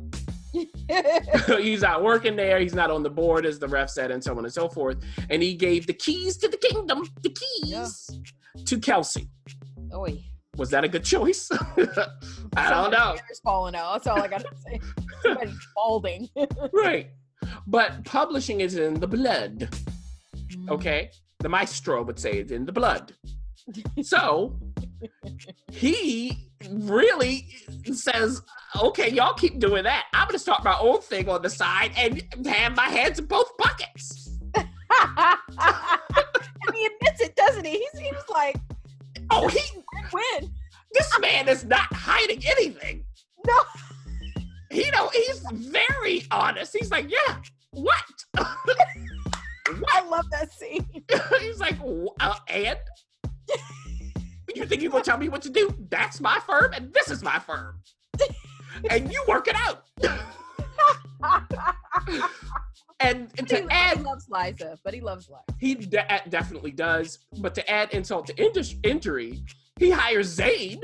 he's 1.63 1.83
not 1.83 2.03
working 2.03 2.37
there. 2.37 2.59
He's 2.61 2.75
not 2.75 2.91
on 2.91 3.03
the 3.03 3.11
board, 3.11 3.47
as 3.47 3.59
the 3.59 3.69
ref 3.69 3.91
said, 3.91 4.11
and 4.11 4.23
so 4.23 4.37
on 4.37 4.45
and 4.45 4.53
so 4.53 4.69
forth. 4.69 4.99
And 5.31 5.43
he 5.43 5.55
gave 5.55 5.87
the 5.87 5.95
keys 5.95 6.37
to 6.39 6.49
the 6.49 6.57
kingdom, 6.57 7.05
the 7.23 7.31
keys, 7.31 8.11
Yeah. 8.57 8.65
to 8.65 8.79
Kelsey. 8.79 9.29
Oh, 9.93 10.01
Oy. 10.03 10.23
Was 10.57 10.71
that 10.71 10.85
a 10.85 10.89
good 10.89 11.05
choice? 11.05 11.51
I 12.57 12.71
don't 12.71 12.91
know. 12.91 13.17
Hair's 13.17 13.41
falling 13.43 13.75
out. 13.75 13.95
That's 13.95 14.07
all 14.07 14.23
I 14.23 14.29
gotta 14.29 14.49
say. 14.67 14.81
Somebody's 15.23 15.67
balding. 15.77 16.29
Right. 16.73 17.11
But 17.67 18.05
publishing 18.05 18.61
is 18.61 18.77
in 18.77 18.95
the 18.95 19.07
blood. 19.07 19.69
Mm. 20.49 20.71
Okay. 20.71 21.11
The 21.41 21.49
maestro 21.49 22.03
would 22.03 22.19
say 22.19 22.39
it's 22.39 22.53
in 22.53 22.65
the 22.65 22.73
blood. 22.73 23.13
So 24.03 24.59
he 25.71 26.49
really 26.71 27.49
says, 27.93 28.41
okay, 28.81 29.11
y'all 29.11 29.35
keep 29.35 29.59
doing 29.59 29.85
that. 29.85 30.05
I'm 30.13 30.27
going 30.27 30.35
to 30.35 30.39
start 30.39 30.65
my 30.65 30.77
own 30.79 31.01
thing 31.01 31.29
on 31.29 31.43
the 31.43 31.51
side 31.51 31.93
and 31.97 32.23
have 32.47 32.77
my 32.77 32.89
hands 32.89 33.19
in 33.19 33.27
both 33.27 33.57
pockets. 33.59 34.39
and 34.55 34.67
he 36.75 36.87
admits 36.87 37.21
it, 37.21 37.37
doesn't 37.37 37.65
he? 37.65 37.73
He 37.79 37.89
seems 37.99 38.23
like, 38.31 38.57
Oh, 39.31 39.49
he, 39.49 39.61
win. 40.13 40.51
this 40.93 41.19
man 41.21 41.49
is 41.49 41.65
not 41.65 41.93
hiding 41.93 42.43
anything. 42.47 43.05
No. 43.47 43.59
He 44.71 44.91
know 44.91 45.09
he's 45.09 45.45
very 45.53 46.25
honest. 46.31 46.77
He's 46.79 46.91
like, 46.91 47.11
yeah, 47.11 47.37
what? 47.71 48.05
I 48.37 50.07
love 50.09 50.25
that 50.31 50.53
scene. 50.53 50.87
he's 51.41 51.61
like, 51.61 51.77
uh, 52.21 52.35
and 52.49 52.79
you 54.55 54.67
think 54.67 54.83
you're 54.83 54.91
gonna 54.91 55.05
tell 55.05 55.19
me 55.19 55.29
what 55.29 55.43
to 55.43 55.51
do? 55.51 55.75
That's 55.91 56.21
my 56.21 56.39
firm, 56.47 56.73
and 56.75 56.93
this 56.93 57.11
is 57.11 57.23
my 57.23 57.39
firm, 57.39 57.81
and 58.91 59.13
you 59.13 59.25
work 59.27 59.49
it 59.49 59.57
out. 59.57 59.85
And 63.05 63.31
he, 63.39 63.45
to 63.47 63.57
he 63.57 63.67
add, 63.71 64.03
loves 64.03 64.29
Liza, 64.29 64.79
but 64.85 64.95
he 64.95 65.01
loves 65.01 65.29
Liza. 65.29 65.59
he 65.59 65.75
de- 65.75 66.23
definitely 66.29 66.71
does. 66.73 67.19
But 67.39 67.55
to 67.57 67.71
add 67.71 67.93
insult 67.93 68.27
to 68.29 68.37
indus- 68.43 68.77
injury, 68.83 69.43
he 69.79 69.91
hires 69.91 70.27
Zane, 70.29 70.81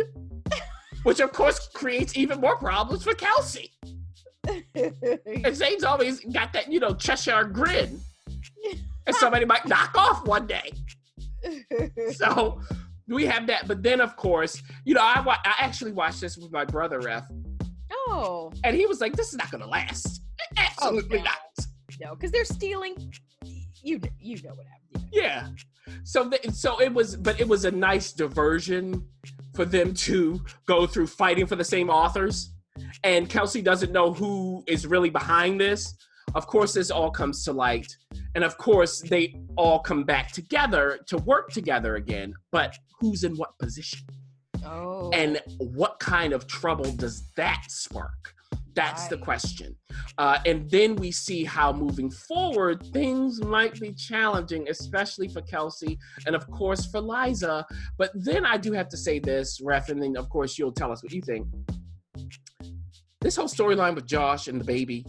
which 1.04 1.20
of 1.20 1.32
course 1.32 1.68
creates 1.72 2.16
even 2.16 2.40
more 2.40 2.56
problems 2.56 3.04
for 3.04 3.14
Kelsey. 3.14 3.72
And 5.44 5.54
Zane's 5.54 5.84
always 5.84 6.20
got 6.20 6.52
that, 6.54 6.72
you 6.72 6.80
know, 6.80 6.94
Cheshire 6.94 7.44
grin, 7.44 8.00
and 9.06 9.14
somebody 9.16 9.44
might 9.44 9.66
knock 9.66 9.94
off 9.96 10.26
one 10.26 10.46
day. 10.46 10.72
so 12.12 12.60
we 13.08 13.26
have 13.26 13.46
that. 13.48 13.68
But 13.68 13.82
then, 13.82 14.00
of 14.00 14.16
course, 14.16 14.62
you 14.84 14.94
know, 14.94 15.02
I 15.02 15.20
wa- 15.20 15.36
I 15.44 15.54
actually 15.58 15.92
watched 15.92 16.20
this 16.20 16.36
with 16.36 16.52
my 16.52 16.64
brother, 16.64 17.00
Ref, 17.00 17.26
oh 17.92 18.50
and 18.64 18.74
he 18.76 18.86
was 18.86 19.00
like, 19.00 19.14
"This 19.14 19.28
is 19.28 19.36
not 19.36 19.50
going 19.50 19.62
to 19.62 19.68
last. 19.68 20.22
Oh, 20.40 20.44
Absolutely 20.56 21.18
no. 21.18 21.24
not." 21.24 21.66
No, 22.00 22.14
because 22.14 22.30
they're 22.32 22.44
stealing. 22.44 22.94
You 23.82 24.00
you 24.18 24.42
know 24.42 24.54
what 24.54 24.66
happened. 24.66 25.08
Yeah. 25.12 25.48
So 26.04 26.28
th- 26.28 26.50
so 26.52 26.80
it 26.80 26.92
was, 26.92 27.16
but 27.16 27.40
it 27.40 27.48
was 27.48 27.64
a 27.64 27.70
nice 27.70 28.12
diversion 28.12 29.04
for 29.54 29.64
them 29.64 29.94
to 29.94 30.40
go 30.66 30.86
through 30.86 31.06
fighting 31.08 31.46
for 31.46 31.56
the 31.56 31.64
same 31.64 31.90
authors. 31.90 32.52
And 33.04 33.28
Kelsey 33.28 33.62
doesn't 33.62 33.92
know 33.92 34.12
who 34.12 34.62
is 34.66 34.86
really 34.86 35.10
behind 35.10 35.60
this. 35.60 35.94
Of 36.34 36.46
course, 36.46 36.74
this 36.74 36.90
all 36.90 37.10
comes 37.10 37.44
to 37.44 37.52
light. 37.52 37.88
And 38.34 38.44
of 38.44 38.56
course, 38.56 39.00
they 39.00 39.34
all 39.56 39.80
come 39.80 40.04
back 40.04 40.30
together 40.30 41.00
to 41.08 41.18
work 41.18 41.50
together 41.50 41.96
again. 41.96 42.32
But 42.52 42.76
who's 43.00 43.24
in 43.24 43.34
what 43.36 43.58
position? 43.58 44.06
Oh, 44.64 45.10
And 45.12 45.40
what 45.58 45.98
kind 45.98 46.32
of 46.32 46.46
trouble 46.46 46.90
does 46.92 47.24
that 47.36 47.64
spark? 47.68 48.34
That's 48.74 49.08
the 49.08 49.18
question. 49.18 49.76
Uh, 50.16 50.38
and 50.46 50.70
then 50.70 50.96
we 50.96 51.10
see 51.10 51.44
how 51.44 51.72
moving 51.72 52.10
forward, 52.10 52.82
things 52.92 53.42
might 53.42 53.78
be 53.80 53.92
challenging, 53.92 54.68
especially 54.68 55.28
for 55.28 55.42
Kelsey 55.42 55.98
and, 56.26 56.36
of 56.36 56.48
course, 56.50 56.86
for 56.86 57.00
Liza. 57.00 57.66
But 57.98 58.10
then 58.14 58.46
I 58.46 58.56
do 58.56 58.72
have 58.72 58.88
to 58.88 58.96
say 58.96 59.18
this, 59.18 59.60
Ref, 59.62 59.88
and 59.88 60.02
then, 60.02 60.16
of 60.16 60.28
course, 60.28 60.58
you'll 60.58 60.72
tell 60.72 60.92
us 60.92 61.02
what 61.02 61.12
you 61.12 61.20
think. 61.20 61.46
This 63.20 63.36
whole 63.36 63.48
storyline 63.48 63.94
with 63.94 64.06
Josh 64.06 64.48
and 64.48 64.60
the 64.60 64.64
baby, 64.64 65.04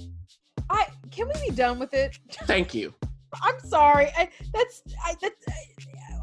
I 0.69 0.87
can 1.11 1.27
we 1.27 1.49
be 1.49 1.55
done 1.55 1.79
with 1.79 1.93
it? 1.93 2.17
thank 2.43 2.73
you. 2.73 2.93
I'm 3.41 3.59
sorry. 3.61 4.07
I, 4.17 4.29
that's 4.53 4.81
I, 5.05 5.15
that's 5.21 5.45
I, 5.47 5.53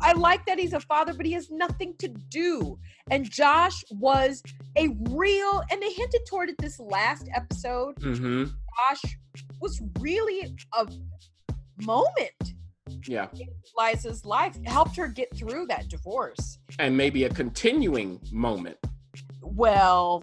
I 0.00 0.12
like 0.12 0.44
that 0.46 0.58
he's 0.58 0.72
a 0.72 0.80
father, 0.80 1.12
but 1.12 1.26
he 1.26 1.32
has 1.32 1.50
nothing 1.50 1.94
to 1.98 2.08
do. 2.08 2.78
And 3.10 3.28
Josh 3.30 3.84
was 3.90 4.42
a 4.76 4.88
real, 5.10 5.62
and 5.70 5.82
they 5.82 5.90
hinted 5.92 6.22
toward 6.28 6.48
it 6.50 6.56
this 6.58 6.78
last 6.78 7.28
episode. 7.34 7.96
Mm-hmm. 8.00 8.44
Josh 8.44 9.16
was 9.60 9.80
really 9.98 10.56
a 10.76 10.86
moment 11.82 12.54
Yeah. 13.06 13.28
in 13.34 13.48
Liza's 13.76 14.24
life, 14.24 14.56
helped 14.64 14.96
her 14.96 15.08
get 15.08 15.34
through 15.36 15.66
that 15.66 15.88
divorce. 15.88 16.58
And 16.78 16.96
maybe 16.96 17.24
a 17.24 17.28
continuing 17.30 18.20
moment. 18.32 18.76
Well, 19.42 20.22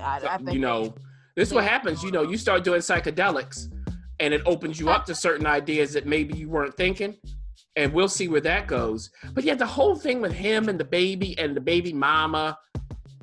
I, 0.00 0.20
I 0.28 0.36
think 0.38 0.52
you 0.52 0.60
know, 0.60 0.94
this 1.36 1.48
is 1.48 1.54
what 1.54 1.64
happens. 1.64 2.02
You 2.02 2.10
know, 2.10 2.22
you 2.22 2.36
start 2.36 2.64
doing 2.64 2.80
psychedelics, 2.80 3.66
and 4.18 4.32
it 4.34 4.42
opens 4.46 4.78
you 4.78 4.88
up 4.90 5.04
to 5.06 5.14
certain 5.14 5.46
ideas 5.46 5.92
that 5.94 6.06
maybe 6.06 6.36
you 6.36 6.48
weren't 6.48 6.76
thinking. 6.76 7.16
And 7.76 7.92
we'll 7.92 8.08
see 8.08 8.28
where 8.28 8.40
that 8.40 8.66
goes. 8.66 9.10
But 9.32 9.44
yeah, 9.44 9.54
the 9.54 9.66
whole 9.66 9.96
thing 9.96 10.20
with 10.20 10.32
him 10.32 10.68
and 10.68 10.78
the 10.78 10.84
baby 10.84 11.38
and 11.38 11.56
the 11.56 11.60
baby 11.60 11.92
mama, 11.92 12.58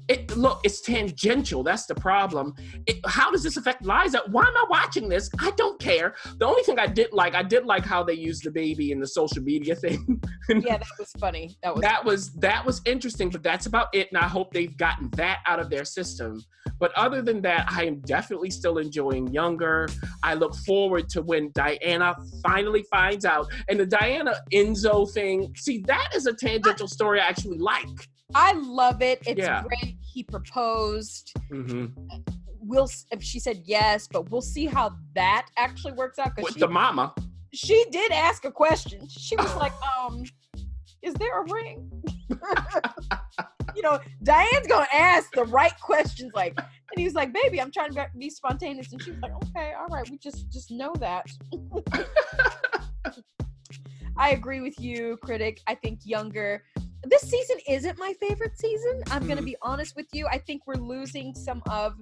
it 0.07 0.35
look, 0.37 0.61
it's 0.63 0.81
tangential. 0.81 1.63
That's 1.63 1.85
the 1.85 1.95
problem. 1.95 2.53
It, 2.85 2.97
how 3.05 3.31
does 3.31 3.43
this 3.43 3.57
affect 3.57 3.85
Liza? 3.85 4.21
Why 4.31 4.43
am 4.43 4.55
I 4.57 4.65
watching 4.69 5.09
this? 5.09 5.29
I 5.39 5.51
don't 5.57 5.79
care. 5.79 6.15
The 6.37 6.45
only 6.45 6.63
thing 6.63 6.79
I 6.79 6.87
did 6.87 7.11
like, 7.11 7.35
I 7.35 7.43
did 7.43 7.65
like 7.65 7.85
how 7.85 8.03
they 8.03 8.13
used 8.13 8.43
the 8.43 8.51
baby 8.51 8.91
in 8.91 8.99
the 8.99 9.07
social 9.07 9.43
media 9.43 9.75
thing. 9.83 10.21
yeah, 10.49 10.77
that 10.77 10.87
was 10.99 11.11
funny. 11.19 11.57
That 11.63 11.75
was 11.75 11.81
that 11.81 12.05
was 12.05 12.31
that 12.33 12.65
was 12.65 12.81
interesting 12.85 13.29
but 13.29 13.43
that's 13.43 13.65
about 13.65 13.87
it 13.93 14.07
and 14.11 14.17
i 14.17 14.27
hope 14.27 14.53
they've 14.53 14.77
gotten 14.77 15.09
that 15.11 15.39
out 15.47 15.59
of 15.59 15.69
their 15.69 15.85
system 15.85 16.41
but 16.79 16.91
other 16.95 17.21
than 17.21 17.41
that 17.41 17.67
i 17.69 17.83
am 17.85 17.99
definitely 18.01 18.49
still 18.49 18.77
enjoying 18.77 19.27
younger 19.33 19.87
i 20.23 20.33
look 20.33 20.55
forward 20.65 21.09
to 21.09 21.21
when 21.21 21.51
diana 21.53 22.15
finally 22.45 22.83
finds 22.91 23.25
out 23.25 23.51
and 23.69 23.79
the 23.79 23.85
diana 23.85 24.33
enzo 24.53 25.09
thing 25.11 25.53
see 25.55 25.83
that 25.87 26.09
is 26.15 26.25
a 26.25 26.33
tangential 26.33 26.87
story 26.87 27.19
i 27.19 27.25
actually 27.25 27.57
like 27.57 27.87
I 28.35 28.51
love 28.53 29.01
it. 29.01 29.19
It's 29.25 29.39
Yeah. 29.39 29.63
great. 29.63 29.95
He 30.01 30.23
proposed. 30.23 31.33
hmm 31.49 31.87
We'll 32.59 32.89
if 33.11 33.23
she 33.23 33.39
said 33.39 33.61
yes, 33.63 34.09
but 34.11 34.29
we'll 34.29 34.41
see 34.41 34.65
how 34.65 34.91
that 35.15 35.47
actually 35.55 35.93
works 35.93 36.19
out. 36.19 36.31
With 36.35 36.55
she, 36.55 36.59
the 36.59 36.67
mama 36.67 37.13
she 37.53 37.85
did 37.91 38.11
ask 38.11 38.45
a 38.45 38.51
question. 38.51 39.07
She 39.07 39.35
was 39.35 39.55
like, 39.55 39.73
um, 39.99 40.23
is 41.01 41.13
there 41.15 41.41
a 41.41 41.45
ring? 41.51 41.89
you 43.75 43.81
know, 43.81 43.99
Diane's 44.23 44.67
gonna 44.67 44.87
ask 44.93 45.31
the 45.31 45.45
right 45.45 45.77
questions, 45.79 46.31
like, 46.35 46.53
and 46.57 46.97
he 46.97 47.03
was 47.05 47.13
like, 47.13 47.33
baby, 47.33 47.61
I'm 47.61 47.71
trying 47.71 47.93
to 47.93 48.07
be 48.17 48.29
spontaneous. 48.29 48.91
And 48.91 49.01
she 49.01 49.11
was 49.11 49.19
like, 49.21 49.33
okay, 49.45 49.73
all 49.79 49.87
right, 49.87 50.09
we 50.09 50.17
just 50.17 50.49
just 50.49 50.71
know 50.71 50.93
that. 50.99 51.25
I 54.17 54.31
agree 54.31 54.61
with 54.61 54.79
you, 54.79 55.17
critic. 55.23 55.61
I 55.67 55.75
think 55.75 55.99
younger. 56.03 56.63
This 57.09 57.21
season 57.23 57.57
isn't 57.67 57.97
my 57.97 58.13
favorite 58.19 58.57
season. 58.59 59.01
I'm 59.11 59.27
gonna 59.27 59.41
Mhm. 59.41 59.45
be 59.45 59.57
honest 59.61 59.95
with 59.95 60.07
you. 60.13 60.27
I 60.27 60.37
think 60.39 60.63
we're 60.67 60.75
losing 60.75 61.33
some 61.35 61.61
of 61.69 61.93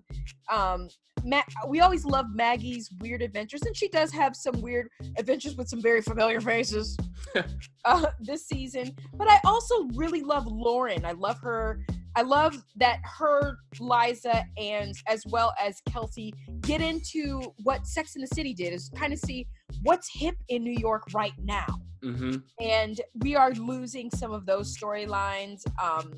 um 0.50 0.90
Ma- 1.24 1.42
we 1.68 1.80
always 1.80 2.06
love 2.06 2.28
Maggie's 2.36 2.92
weird 3.00 3.24
adventures, 3.24 3.62
and 3.64 3.76
she 3.76 3.88
does 3.88 4.12
have 4.12 4.36
some 4.36 4.62
weird 4.62 4.90
adventures 5.18 5.56
with 5.56 5.68
some 5.68 5.82
very 5.82 6.02
familiar 6.02 6.40
faces 6.40 6.96
uh, 7.86 8.06
this 8.20 8.46
season. 8.48 8.96
But 9.16 9.28
I 9.32 9.40
also 9.44 9.86
really 9.96 10.22
love 10.22 10.46
Lauren. 10.46 11.04
I 11.04 11.14
love 11.14 11.40
her. 11.40 11.80
I 12.16 12.22
love 12.22 12.64
that 12.76 13.00
her, 13.04 13.58
Liza, 13.80 14.44
and 14.58 14.94
as 15.08 15.24
well 15.32 15.52
as 15.60 15.82
Kelsey 15.90 16.32
get 16.62 16.80
into 16.80 17.42
what 17.64 17.88
Sex 17.88 18.16
in 18.16 18.22
the 18.22 18.28
City 18.28 18.54
did 18.54 18.72
is 18.72 18.90
kind 18.96 19.12
of 19.12 19.18
see 19.18 19.48
what's 19.82 20.08
hip 20.14 20.36
in 20.50 20.64
New 20.64 20.78
York 20.78 21.04
right 21.14 21.34
now. 21.40 21.66
Hmm 22.06 22.36
And 22.62 23.02
we 23.16 23.36
are 23.36 23.52
losing 23.54 24.12
some 24.12 24.32
of 24.32 24.46
those 24.46 24.78
storylines. 24.78 25.64
Um, 25.82 26.14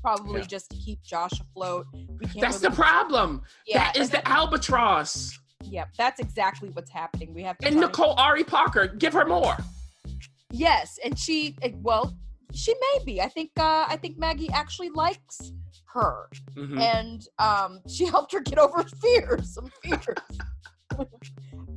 probably 0.00 0.40
Yeah. 0.40 0.46
just 0.46 0.70
to 0.70 0.76
keep 0.76 1.02
Josh 1.02 1.32
afloat. 1.40 1.86
We 1.92 2.26
can't 2.26 2.40
that's 2.40 2.60
the 2.60 2.70
problem 2.70 3.42
Yeah, 3.66 3.78
that 3.78 3.96
is 3.96 4.10
the 4.10 4.26
albatross 4.28 5.36
Yep, 5.64 5.88
that's 5.98 6.20
exactly 6.20 6.68
what's 6.70 6.92
happening. 6.92 7.34
We 7.34 7.42
have 7.42 7.58
to 7.58 7.66
and 7.66 7.80
nicole 7.80 8.14
ari 8.16 8.44
parker 8.44 8.86
give 8.86 9.12
her 9.14 9.26
more 9.26 9.56
Yes, 10.50 10.98
and 11.04 11.18
she 11.18 11.56
well, 11.82 12.16
she 12.54 12.72
may 12.74 13.04
be. 13.04 13.20
I 13.20 13.28
think 13.28 13.50
uh 13.58 13.86
I 13.88 13.96
think 14.00 14.16
Maggie 14.16 14.50
actually 14.52 14.90
likes 14.90 15.52
her. 15.92 16.28
Mhm. 16.54 16.78
And 16.80 17.26
um 17.40 17.80
she 17.88 18.06
helped 18.14 18.32
her 18.32 18.40
get 18.40 18.58
over 18.58 18.84
fears, 19.02 19.54
some 19.54 19.68
fears. 19.82 20.38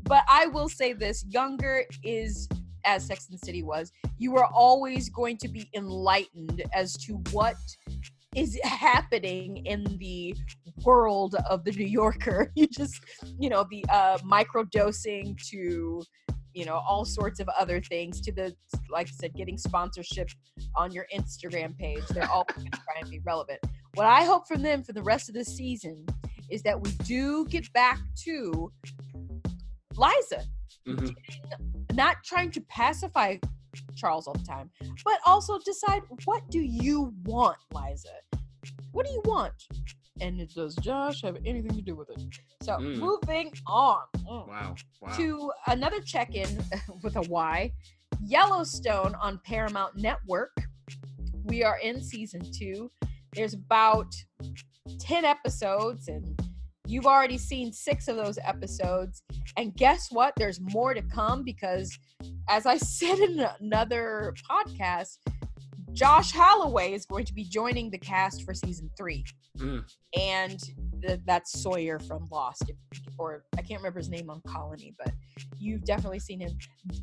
but 0.03 0.23
I 0.29 0.45
will 0.47 0.69
say 0.69 0.93
this, 0.93 1.25
younger 1.27 1.83
is 2.03 2.47
as 2.85 3.05
Sex 3.05 3.27
and 3.29 3.39
the 3.39 3.45
City 3.45 3.63
was, 3.63 3.91
you 4.17 4.35
are 4.37 4.47
always 4.53 5.09
going 5.09 5.37
to 5.37 5.47
be 5.47 5.69
enlightened 5.73 6.63
as 6.73 6.93
to 7.05 7.21
what 7.31 7.55
is 8.35 8.59
happening 8.63 9.65
in 9.65 9.83
the 9.97 10.35
world 10.83 11.35
of 11.49 11.63
the 11.63 11.71
New 11.71 11.85
Yorker. 11.85 12.51
You 12.55 12.67
just, 12.67 13.01
you 13.39 13.49
know, 13.49 13.65
the 13.69 13.83
uh, 13.91 14.17
micro 14.23 14.63
dosing 14.65 15.37
to, 15.49 16.03
you 16.53 16.65
know, 16.65 16.81
all 16.87 17.05
sorts 17.05 17.39
of 17.39 17.49
other 17.57 17.81
things 17.81 18.21
to 18.21 18.31
the, 18.31 18.53
like 18.89 19.07
I 19.07 19.11
said, 19.11 19.33
getting 19.33 19.57
sponsorship 19.57 20.29
on 20.75 20.91
your 20.91 21.05
Instagram 21.15 21.77
page. 21.77 22.03
They're 22.09 22.29
all 22.29 22.45
trying 22.45 23.03
to 23.03 23.09
be 23.09 23.19
relevant. 23.25 23.59
What 23.95 24.05
I 24.05 24.23
hope 24.23 24.47
from 24.47 24.61
them 24.61 24.83
for 24.83 24.93
the 24.93 25.03
rest 25.03 25.29
of 25.29 25.35
the 25.35 25.45
season 25.45 26.05
is 26.49 26.61
that 26.63 26.79
we 26.79 26.91
do 27.03 27.45
get 27.47 27.71
back 27.73 27.99
to 28.25 28.71
Liza, 29.95 30.43
Mhm. 30.87 31.15
Not 31.99 32.23
trying 32.23 32.49
to 32.49 32.61
pacify 32.61 33.35
Charles 33.93 34.25
all 34.25 34.33
the 34.33 34.45
time, 34.45 34.69
but 35.03 35.19
also 35.25 35.59
decide 35.65 36.01
what 36.23 36.49
do 36.49 36.59
you 36.59 37.13
want, 37.25 37.57
Liza? 37.73 38.07
What 38.93 39.05
do 39.05 39.11
you 39.11 39.21
want? 39.25 39.51
And 40.21 40.47
does 40.55 40.75
Josh 40.75 41.21
have 41.23 41.35
anything 41.45 41.71
to 41.75 41.81
do 41.81 41.95
with 41.97 42.09
it? 42.09 42.21
So 42.61 42.77
Mm. 42.77 42.95
moving 42.99 43.51
on 43.67 44.03
mm, 44.15 44.47
Wow. 44.47 44.75
Wow. 45.01 45.17
to 45.17 45.51
another 45.67 45.99
check-in 45.99 46.47
with 47.03 47.17
a 47.17 47.21
Y, 47.29 47.73
Yellowstone 48.21 49.13
on 49.15 49.37
Paramount 49.43 49.97
Network. 49.97 50.55
We 51.43 51.63
are 51.65 51.79
in 51.79 52.01
season 52.01 52.41
two. 52.59 52.89
There's 53.33 53.53
about 53.55 54.13
10 54.99 55.25
episodes, 55.25 56.07
and 56.07 56.25
you've 56.89 57.05
already 57.05 57.37
seen 57.37 57.71
six 57.71 58.07
of 58.07 58.15
those 58.15 58.39
episodes. 58.43 59.21
And 59.57 59.75
guess 59.75 60.07
what? 60.11 60.33
There's 60.37 60.59
more 60.59 60.93
to 60.93 61.01
come 61.03 61.43
because, 61.43 61.97
as 62.49 62.65
I 62.65 62.77
said 62.77 63.19
in 63.19 63.45
another 63.61 64.33
podcast, 64.49 65.17
Josh 65.93 66.31
Holloway 66.31 66.93
is 66.93 67.05
going 67.05 67.25
to 67.25 67.33
be 67.33 67.43
joining 67.43 67.91
the 67.91 67.97
cast 67.97 68.43
for 68.43 68.53
season 68.53 68.89
three. 68.97 69.23
Mm. 69.57 69.83
And 70.17 70.59
th- 71.01 71.19
that's 71.25 71.61
Sawyer 71.61 71.99
from 71.99 72.27
Lost, 72.31 72.71
or 73.17 73.43
I 73.57 73.61
can't 73.61 73.79
remember 73.79 73.99
his 73.99 74.09
name 74.09 74.29
on 74.29 74.41
Colony, 74.47 74.95
but 74.97 75.13
you've 75.59 75.83
definitely 75.83 76.19
seen 76.19 76.39
him. 76.39 76.57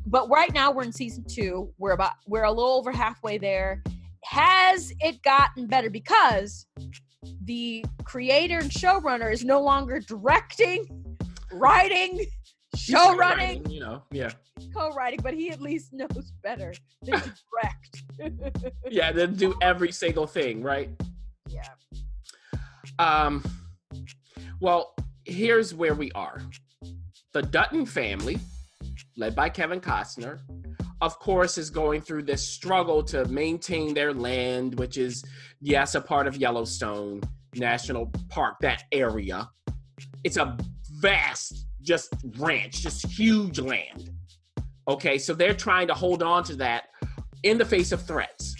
But 0.05 0.29
right 0.29 0.53
now 0.53 0.71
we're 0.71 0.83
in 0.83 0.91
season 0.91 1.25
two. 1.29 1.71
We're 1.77 1.91
about 1.91 2.13
we're 2.27 2.43
a 2.43 2.51
little 2.51 2.73
over 2.73 2.91
halfway 2.91 3.37
there. 3.37 3.83
Has 4.23 4.91
it 4.99 5.21
gotten 5.21 5.67
better? 5.67 5.89
Because 5.89 6.65
the 7.47 7.83
creator 8.03 8.59
and 8.59 8.69
showrunner 8.69 9.31
is 9.31 9.43
no 9.43 9.61
longer 9.61 9.99
directing, 10.01 11.17
writing, 11.51 12.25
show 12.75 13.15
running, 13.15 13.67
You 13.69 13.79
know. 13.79 14.03
Yeah. 14.11 14.31
co-writing, 14.73 15.19
but 15.23 15.33
he 15.33 15.49
at 15.49 15.61
least 15.61 15.93
knows 15.93 16.31
better 16.43 16.73
than 17.01 17.21
to 17.21 17.33
direct. 18.21 18.73
Yeah. 18.89 19.11
They 19.13 19.25
do 19.27 19.55
every 19.61 19.91
single 19.91 20.27
thing, 20.27 20.61
right? 20.61 20.89
yeah. 21.47 21.63
Um, 22.99 23.43
well, 24.59 24.93
here's 25.25 25.73
where 25.73 25.95
we 25.95 26.11
are. 26.11 26.41
The 27.33 27.43
Dutton 27.43 27.85
family, 27.85 28.39
led 29.15 29.35
by 29.35 29.49
Kevin 29.49 29.79
Costner, 29.79 30.39
of 30.99 31.17
course, 31.19 31.57
is 31.57 31.69
going 31.69 32.01
through 32.01 32.23
this 32.23 32.45
struggle 32.47 33.03
to 33.03 33.23
maintain 33.25 33.93
their 33.93 34.13
land, 34.13 34.77
which 34.79 34.97
is, 34.97 35.23
yes, 35.61 35.93
a 35.95 36.01
part 36.01 36.27
of 36.27 36.35
Yellowstone 36.37 37.21
National 37.57 38.11
Park, 38.29 38.55
that 38.61 38.83
area. 38.91 39.49
It's 40.23 40.37
a 40.37 40.57
vast, 40.99 41.67
just 41.81 42.13
ranch, 42.37 42.81
just 42.81 43.05
huge 43.05 43.59
land. 43.59 44.09
Okay, 44.87 45.17
so 45.17 45.33
they're 45.33 45.53
trying 45.53 45.87
to 45.87 45.93
hold 45.93 46.23
on 46.23 46.43
to 46.45 46.55
that 46.57 46.85
in 47.43 47.57
the 47.57 47.65
face 47.65 47.91
of 47.91 48.01
threats 48.01 48.55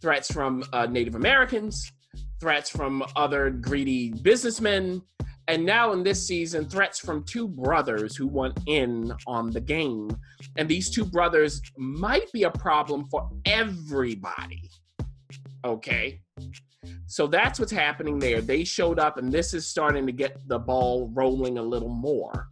threats 0.00 0.32
from 0.32 0.64
uh, 0.72 0.86
Native 0.86 1.14
Americans, 1.14 1.92
threats 2.40 2.70
from 2.70 3.04
other 3.16 3.50
greedy 3.50 4.10
businessmen, 4.22 5.02
and 5.48 5.64
now 5.64 5.92
in 5.92 6.02
this 6.02 6.26
season, 6.26 6.68
threats 6.68 6.98
from 6.98 7.24
two 7.24 7.48
brothers 7.48 8.16
who 8.16 8.26
want 8.26 8.58
in 8.66 9.12
on 9.26 9.50
the 9.50 9.60
game. 9.60 10.08
And 10.56 10.68
these 10.68 10.90
two 10.90 11.04
brothers 11.04 11.60
might 11.76 12.30
be 12.32 12.44
a 12.44 12.50
problem 12.50 13.08
for 13.10 13.28
everybody. 13.44 14.70
Okay. 15.64 16.22
So 17.06 17.26
that's 17.26 17.58
what's 17.58 17.72
happening 17.72 18.18
there. 18.18 18.40
They 18.40 18.64
showed 18.64 18.98
up, 18.98 19.18
and 19.18 19.30
this 19.30 19.52
is 19.52 19.66
starting 19.66 20.06
to 20.06 20.12
get 20.12 20.36
the 20.48 20.58
ball 20.58 21.10
rolling 21.12 21.58
a 21.58 21.62
little 21.62 21.88
more. 21.90 22.48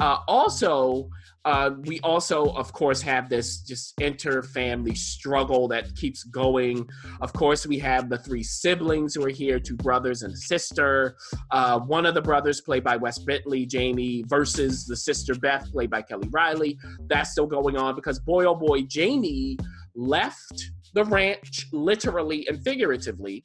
Uh, 0.00 0.18
also, 0.26 1.08
uh, 1.44 1.70
we 1.82 2.00
also, 2.00 2.46
of 2.54 2.72
course, 2.72 3.00
have 3.02 3.28
this 3.28 3.58
just 3.58 3.94
inter-family 4.00 4.94
struggle 4.94 5.68
that 5.68 5.94
keeps 5.94 6.24
going. 6.24 6.88
Of 7.20 7.32
course, 7.32 7.66
we 7.66 7.78
have 7.80 8.08
the 8.08 8.18
three 8.18 8.42
siblings 8.42 9.14
who 9.14 9.24
are 9.24 9.30
here, 9.30 9.60
two 9.60 9.76
brothers 9.76 10.22
and 10.22 10.32
a 10.32 10.36
sister. 10.36 11.16
Uh, 11.50 11.78
one 11.78 12.06
of 12.06 12.14
the 12.14 12.22
brothers, 12.22 12.60
played 12.60 12.82
by 12.82 12.96
Wes 12.96 13.18
Bentley, 13.18 13.66
Jamie, 13.66 14.24
versus 14.26 14.86
the 14.86 14.96
sister 14.96 15.34
Beth, 15.34 15.70
played 15.70 15.90
by 15.90 16.02
Kelly 16.02 16.28
Reilly. 16.32 16.78
That's 17.06 17.30
still 17.30 17.46
going 17.46 17.76
on 17.76 17.94
because 17.94 18.18
boy, 18.18 18.46
oh 18.46 18.56
boy, 18.56 18.82
Jamie 18.82 19.58
left 19.94 20.70
the 20.94 21.04
ranch 21.04 21.66
literally 21.72 22.46
and 22.48 22.62
figuratively 22.62 23.44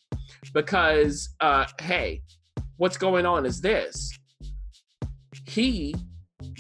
because, 0.54 1.36
uh, 1.42 1.66
hey, 1.82 2.22
what's 2.78 2.98
going 2.98 3.26
on 3.26 3.46
is 3.46 3.60
this. 3.60 4.18
He 5.46 5.96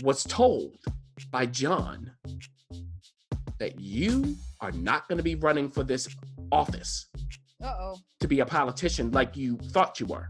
was 0.03 0.23
told 0.23 0.75
by 1.31 1.45
John 1.45 2.11
that 3.59 3.79
you 3.79 4.35
are 4.61 4.71
not 4.71 5.07
going 5.07 5.17
to 5.17 5.23
be 5.23 5.35
running 5.35 5.69
for 5.69 5.83
this 5.83 6.07
office 6.51 7.07
Uh 7.63 7.75
oh. 7.79 7.95
to 8.19 8.27
be 8.27 8.39
a 8.39 8.45
politician 8.45 9.11
like 9.11 9.37
you 9.37 9.57
thought 9.57 9.99
you 9.99 10.07
were. 10.07 10.29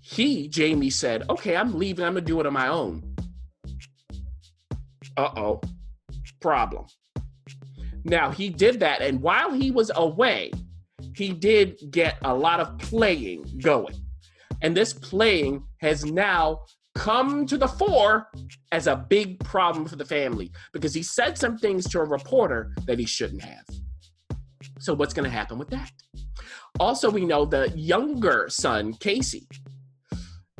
He, 0.00 0.48
Jamie, 0.48 0.90
said, 0.90 1.24
Okay, 1.30 1.56
I'm 1.56 1.78
leaving. 1.78 2.04
I'm 2.04 2.12
going 2.12 2.24
to 2.24 2.28
do 2.30 2.40
it 2.40 2.46
on 2.46 2.52
my 2.52 2.68
own. 2.68 3.16
Uh 5.16 5.30
oh. 5.36 5.60
Problem. 6.40 6.84
Now, 8.04 8.30
he 8.30 8.50
did 8.50 8.80
that. 8.80 9.00
And 9.00 9.20
while 9.20 9.52
he 9.52 9.70
was 9.70 9.90
away, 9.94 10.52
he 11.16 11.32
did 11.32 11.78
get 11.90 12.16
a 12.22 12.34
lot 12.34 12.60
of 12.60 12.78
playing 12.78 13.60
going. 13.62 13.94
And 14.62 14.76
this 14.76 14.92
playing 14.92 15.64
has 15.80 16.04
now 16.04 16.60
come 16.94 17.44
to 17.46 17.58
the 17.58 17.68
fore 17.68 18.28
as 18.72 18.86
a 18.86 18.96
big 18.96 19.42
problem 19.44 19.86
for 19.86 19.96
the 19.96 20.04
family 20.04 20.52
because 20.72 20.94
he 20.94 21.02
said 21.02 21.36
some 21.36 21.58
things 21.58 21.88
to 21.88 22.00
a 22.00 22.04
reporter 22.04 22.72
that 22.86 22.98
he 22.98 23.06
shouldn't 23.06 23.42
have. 23.42 23.64
So, 24.78 24.94
what's 24.94 25.14
going 25.14 25.24
to 25.24 25.30
happen 25.30 25.58
with 25.58 25.70
that? 25.70 25.90
Also, 26.80 27.10
we 27.10 27.24
know 27.24 27.44
the 27.44 27.70
younger 27.76 28.46
son, 28.48 28.94
Kayce, 28.94 29.46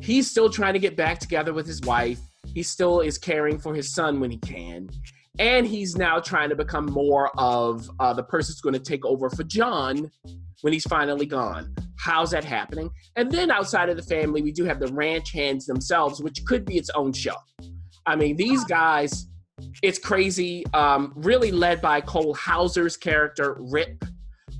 he's 0.01 0.29
still 0.29 0.49
trying 0.49 0.73
to 0.73 0.79
get 0.79 0.95
back 0.95 1.19
together 1.19 1.53
with 1.53 1.67
his 1.67 1.81
wife. 1.81 2.19
He 2.53 2.63
still 2.63 3.01
is 3.01 3.17
caring 3.17 3.59
for 3.59 3.75
his 3.75 3.93
son 3.93 4.19
when 4.19 4.31
he 4.31 4.37
can. 4.37 4.89
And 5.37 5.67
he's 5.67 5.97
now 5.97 6.19
trying 6.19 6.49
to 6.49 6.55
become 6.55 6.85
more 6.85 7.29
of 7.37 7.89
uh, 7.99 8.13
the 8.13 8.23
person 8.23 8.53
who's 8.53 8.61
going 8.61 8.73
to 8.73 8.79
take 8.79 9.05
over 9.05 9.29
for 9.29 9.43
John 9.43 10.09
when 10.61 10.73
he's 10.73 10.85
finally 10.85 11.25
gone. 11.25 11.75
How's 11.99 12.31
that 12.31 12.45
happening? 12.45 12.89
And 13.15 13.29
then 13.31 13.51
outside 13.51 13.89
of 13.89 13.97
the 13.97 14.03
family, 14.03 14.41
we 14.41 14.51
do 14.51 14.63
have 14.65 14.79
the 14.79 14.87
ranch 14.87 15.31
hands 15.33 15.65
themselves, 15.65 16.21
which 16.21 16.43
could 16.45 16.65
be 16.65 16.77
its 16.77 16.89
own 16.91 17.11
show. 17.11 17.35
I 18.05 18.15
mean, 18.15 18.37
these 18.37 18.63
guys, 18.63 19.27
it's 19.81 19.99
crazy. 19.99 20.63
Um, 20.73 21.11
really 21.15 21.51
led 21.51 21.81
by 21.81 22.01
Cole 22.01 22.33
Hauser's 22.35 22.95
character, 22.95 23.57
Rip. 23.59 24.05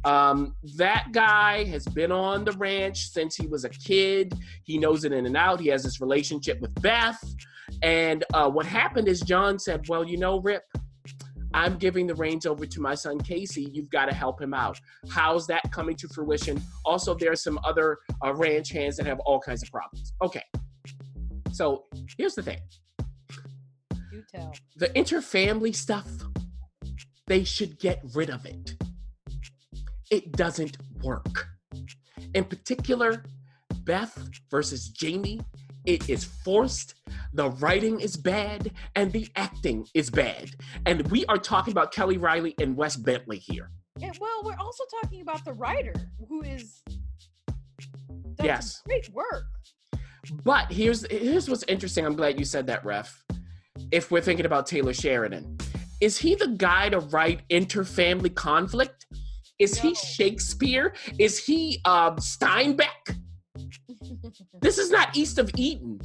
Um, 0.03 0.55
that 0.77 1.07
guy 1.13 1.63
has 1.65 1.85
been 1.85 2.11
on 2.11 2.43
the 2.45 2.51
ranch 2.53 3.09
since 3.09 3.35
he 3.35 3.47
was 3.47 3.63
a 3.63 3.69
kid. 3.69 4.33
He 4.63 4.77
knows 4.77 5.03
it 5.03 5.11
in 5.11 5.25
and 5.25 5.37
out. 5.37 5.59
He 5.59 5.69
has 5.69 5.83
this 5.83 6.01
relationship 6.01 6.59
with 6.59 6.73
Beth. 6.81 7.23
And 7.81 8.23
uh, 8.33 8.49
what 8.49 8.65
happened 8.65 9.07
is 9.07 9.21
John 9.21 9.59
said, 9.59 9.85
Well, 9.87 10.03
you 10.03 10.17
know, 10.17 10.39
Rip, 10.39 10.63
I'm 11.53 11.77
giving 11.77 12.05
the 12.05 12.15
reins 12.15 12.45
over 12.45 12.65
to 12.65 12.81
my 12.81 12.95
son 12.95 13.17
Kayce. 13.19 13.55
You've 13.73 13.89
got 13.89 14.05
to 14.07 14.13
help 14.13 14.41
him 14.41 14.53
out. 14.53 14.77
How's 15.09 15.47
that 15.47 15.71
coming 15.71 15.95
to 15.97 16.07
fruition? 16.09 16.61
Also, 16.83 17.15
there 17.15 17.31
are 17.31 17.35
some 17.37 17.59
other 17.63 17.97
uh, 18.23 18.33
ranch 18.33 18.71
hands 18.71 18.97
that 18.97 19.05
have 19.05 19.19
all 19.21 19.39
kinds 19.39 19.63
of 19.63 19.71
problems. 19.71 20.13
Okay. 20.21 20.43
So 21.53 21.85
here's 22.17 22.35
the 22.35 22.43
thing 22.43 22.59
Do 24.11 24.21
tell. 24.29 24.53
the 24.75 24.89
interfamily 24.89 25.73
stuff, 25.73 26.09
they 27.27 27.45
should 27.45 27.79
get 27.79 28.01
rid 28.13 28.29
of 28.29 28.45
it. 28.45 28.75
It 30.11 30.33
doesn't 30.33 30.77
work. 31.01 31.47
In 32.33 32.43
particular, 32.43 33.23
Beth 33.85 34.27
versus 34.51 34.89
Jamie, 34.89 35.39
it 35.85 36.09
is 36.09 36.23
forced, 36.23 36.95
the 37.33 37.49
writing 37.51 37.99
is 37.99 38.15
bad, 38.17 38.71
and 38.95 39.11
the 39.11 39.27
acting 39.35 39.87
is 39.93 40.09
bad. 40.09 40.51
And 40.85 41.07
we 41.11 41.25
are 41.25 41.37
talking 41.37 41.71
about 41.71 41.91
Kelly 41.93 42.17
Reilly 42.17 42.55
and 42.59 42.75
Wes 42.75 42.95
Bentley 42.95 43.37
here. 43.37 43.71
Yeah, 43.97 44.11
well, 44.19 44.41
we're 44.43 44.57
also 44.59 44.83
talking 45.01 45.21
about 45.21 45.45
the 45.45 45.53
writer 45.53 45.93
who 46.27 46.41
is 46.43 46.81
done 48.35 48.45
Yes. 48.45 48.81
great 48.85 49.09
work. 49.13 49.45
But 50.43 50.71
here's 50.71 51.05
here's 51.09 51.49
what's 51.49 51.63
interesting. 51.67 52.05
I'm 52.05 52.15
glad 52.15 52.39
you 52.39 52.45
said 52.45 52.67
that, 52.67 52.83
Ref. 52.83 53.23
If 53.91 54.11
we're 54.11 54.21
thinking 54.21 54.45
about 54.45 54.65
Taylor 54.65 54.93
Sheridan, 54.93 55.57
is 56.01 56.17
he 56.17 56.35
the 56.35 56.47
guy 56.47 56.89
to 56.89 56.99
write 56.99 57.47
interfamily 57.49 58.33
conflict? 58.33 59.05
Is 59.59 59.77
he 59.77 59.93
Shakespeare? 59.95 60.93
Is 61.19 61.43
he 61.45 61.79
um, 61.85 62.17
Steinbeck? 62.17 63.17
This 64.61 64.77
is 64.77 64.91
not 64.91 65.15
East 65.15 65.37
of 65.37 65.49
Eden. 65.55 65.99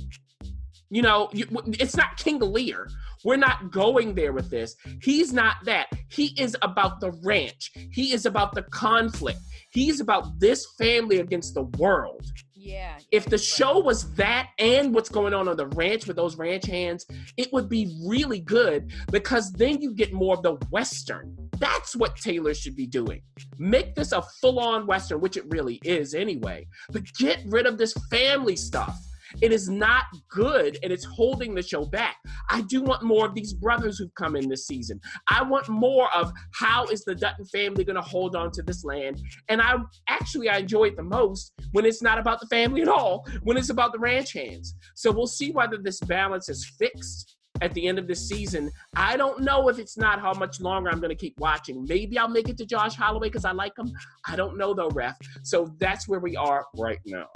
You 0.91 1.03
know, 1.03 1.29
you, 1.33 1.47
it's 1.79 1.97
not 1.97 2.17
King 2.17 2.41
Lear. 2.41 2.89
We're 3.25 3.37
not 3.37 3.71
going 3.71 4.15
there 4.15 4.33
with 4.33 4.51
this. 4.51 4.77
He's 5.03 5.33
not 5.33 5.57
that. 5.65 5.87
He 6.09 6.35
is 6.39 6.57
about 6.63 7.01
the 7.01 7.13
ranch. 7.23 7.71
He 7.93 8.13
is 8.13 8.27
about 8.27 8.55
the 8.55 8.63
conflict. 8.63 9.39
He's 9.71 10.01
about 10.01 10.41
this 10.41 10.67
family 10.79 11.19
against 11.19 11.55
the 11.55 11.63
world. 11.63 12.25
Yeah. 12.55 12.99
If 13.13 13.27
the 13.27 13.39
show 13.39 13.79
was 13.79 14.13
that 14.15 14.51
and 14.59 14.93
what's 14.93 15.09
going 15.09 15.33
on 15.33 15.49
on 15.49 15.57
the 15.57 15.69
ranch 15.69 16.07
with 16.07 16.17
those 16.17 16.37
ranch 16.37 16.67
hands, 16.67 17.07
it 17.37 17.53
would 17.53 17.69
be 17.69 17.97
really 18.07 18.41
good 18.41 18.93
because 19.13 19.53
then 19.53 19.81
you 19.81 19.95
get 19.95 20.13
more 20.13 20.35
of 20.35 20.43
the 20.43 20.55
Western. 20.71 21.50
That's 21.61 21.95
what 21.95 22.17
Taylor 22.17 22.55
should 22.55 22.75
be 22.75 22.87
doing. 22.87 23.23
Make 23.59 23.95
this 23.95 24.13
a 24.13 24.23
full 24.41 24.59
on 24.59 24.87
Western, 24.87 25.21
which 25.21 25.37
it 25.37 25.45
really 25.49 25.79
is 25.85 26.15
anyway, 26.15 26.67
but 26.91 27.03
get 27.19 27.43
rid 27.47 27.67
of 27.67 27.79
this 27.79 27.95
family 28.11 28.57
stuff. 28.57 28.99
It 29.41 29.53
is 29.53 29.69
not 29.69 30.05
good 30.29 30.79
and 30.83 30.93
it's 30.93 31.05
holding 31.05 31.55
the 31.55 31.63
show 31.63 31.85
back. 31.85 32.17
I 32.51 32.63
do 32.63 32.83
want 32.83 33.03
more 33.05 33.27
of 33.27 33.35
these 33.35 33.53
brothers 33.53 33.99
who've 33.99 34.15
come 34.15 34.35
in 34.35 34.49
this 34.49 34.67
season. 34.67 35.01
I 35.29 35.43
want 35.45 35.69
more 35.69 36.09
of 36.15 36.33
how 36.53 36.87
is 36.87 37.05
the 37.05 37.15
Dutton 37.15 37.45
family 37.47 37.85
going 37.85 37.97
to 37.97 38.03
hold 38.03 38.35
on 38.35 38.51
to 38.53 38.63
this 38.63 38.85
land. 38.85 39.21
And 39.49 39.63
I 39.63 39.77
actually 40.09 40.49
I 40.49 40.59
enjoy 40.59 40.87
it 40.87 40.97
the 40.97 41.05
most 41.05 41.53
when 41.73 41.85
it's 41.85 42.03
not 42.03 42.19
about 42.19 42.41
the 42.41 42.47
family 42.49 42.83
at 42.83 42.89
all, 42.89 43.25
when 43.43 43.57
it's 43.57 43.71
about 43.71 43.93
the 43.93 44.01
ranch 44.01 44.33
hands. 44.33 44.75
So 44.95 45.13
we'll 45.13 45.29
see 45.29 45.53
whether 45.53 45.77
this 45.77 46.01
balance 46.01 46.49
is 46.49 46.69
fixed 46.79 47.37
at 47.61 47.75
the 47.75 47.87
end 47.87 47.99
of 47.99 48.07
this 48.07 48.27
season. 48.29 48.71
I 48.97 49.17
don't 49.17 49.41
know 49.43 49.69
if 49.69 49.79
it's 49.79 49.97
not 49.97 50.21
how 50.21 50.33
much 50.35 50.61
longer 50.61 50.91
I'm 50.91 51.01
going 51.01 51.11
to 51.11 51.17
keep 51.17 51.39
watching. 51.39 51.85
Maybe 51.89 52.19
I'll 52.19 52.29
make 52.29 52.49
it 52.49 52.57
to 52.59 52.67
Josh 52.67 52.95
Holloway 52.95 53.29
because 53.29 53.45
I 53.45 53.53
like 53.53 53.77
him. 53.79 53.93
I 54.27 54.37
don't 54.37 54.57
know 54.57 54.75
though, 54.75 54.91
ref. 54.91 55.17
So 55.43 55.75
that's 55.79 56.09
where 56.09 56.21
we 56.21 56.37
are 56.37 56.67
right 56.77 57.01
now. 57.05 57.27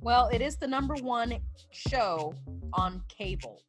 Well, 0.00 0.28
it 0.28 0.40
is 0.40 0.56
the 0.56 0.68
number 0.68 0.94
one 0.96 1.36
show 1.70 2.34
on 2.74 3.02
cable. 3.08 3.62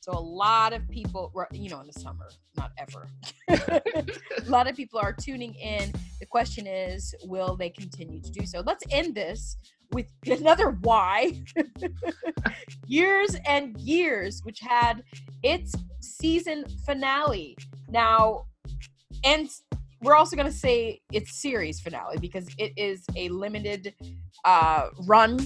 So 0.00 0.12
a 0.12 0.20
lot 0.20 0.72
of 0.72 0.88
people, 0.88 1.32
you 1.52 1.68
know, 1.68 1.80
in 1.80 1.86
the 1.86 1.92
summer, 1.92 2.28
not 2.56 2.72
ever. 2.78 3.08
a 3.48 4.50
lot 4.50 4.68
of 4.68 4.76
people 4.76 4.98
are 4.98 5.12
tuning 5.12 5.54
in. 5.54 5.92
The 6.20 6.26
question 6.26 6.66
is, 6.66 7.14
will 7.24 7.56
they 7.56 7.70
continue 7.70 8.20
to 8.20 8.30
do 8.30 8.46
so? 8.46 8.62
Let's 8.64 8.84
end 8.90 9.14
this 9.14 9.56
with 9.92 10.06
another 10.26 10.70
why. 10.82 11.32
years 12.86 13.36
and 13.46 13.78
years, 13.78 14.40
which 14.44 14.60
had 14.60 15.02
its 15.42 15.74
season 16.00 16.64
finale. 16.86 17.56
Now, 17.88 18.46
and 19.24 19.48
we're 20.02 20.14
also 20.14 20.36
going 20.36 20.46
to 20.46 20.56
say 20.56 21.00
it's 21.12 21.40
series 21.40 21.80
finale 21.80 22.18
because 22.18 22.48
it 22.58 22.72
is 22.76 23.04
a 23.16 23.28
limited 23.30 23.94
uh, 24.44 24.88
run 25.06 25.38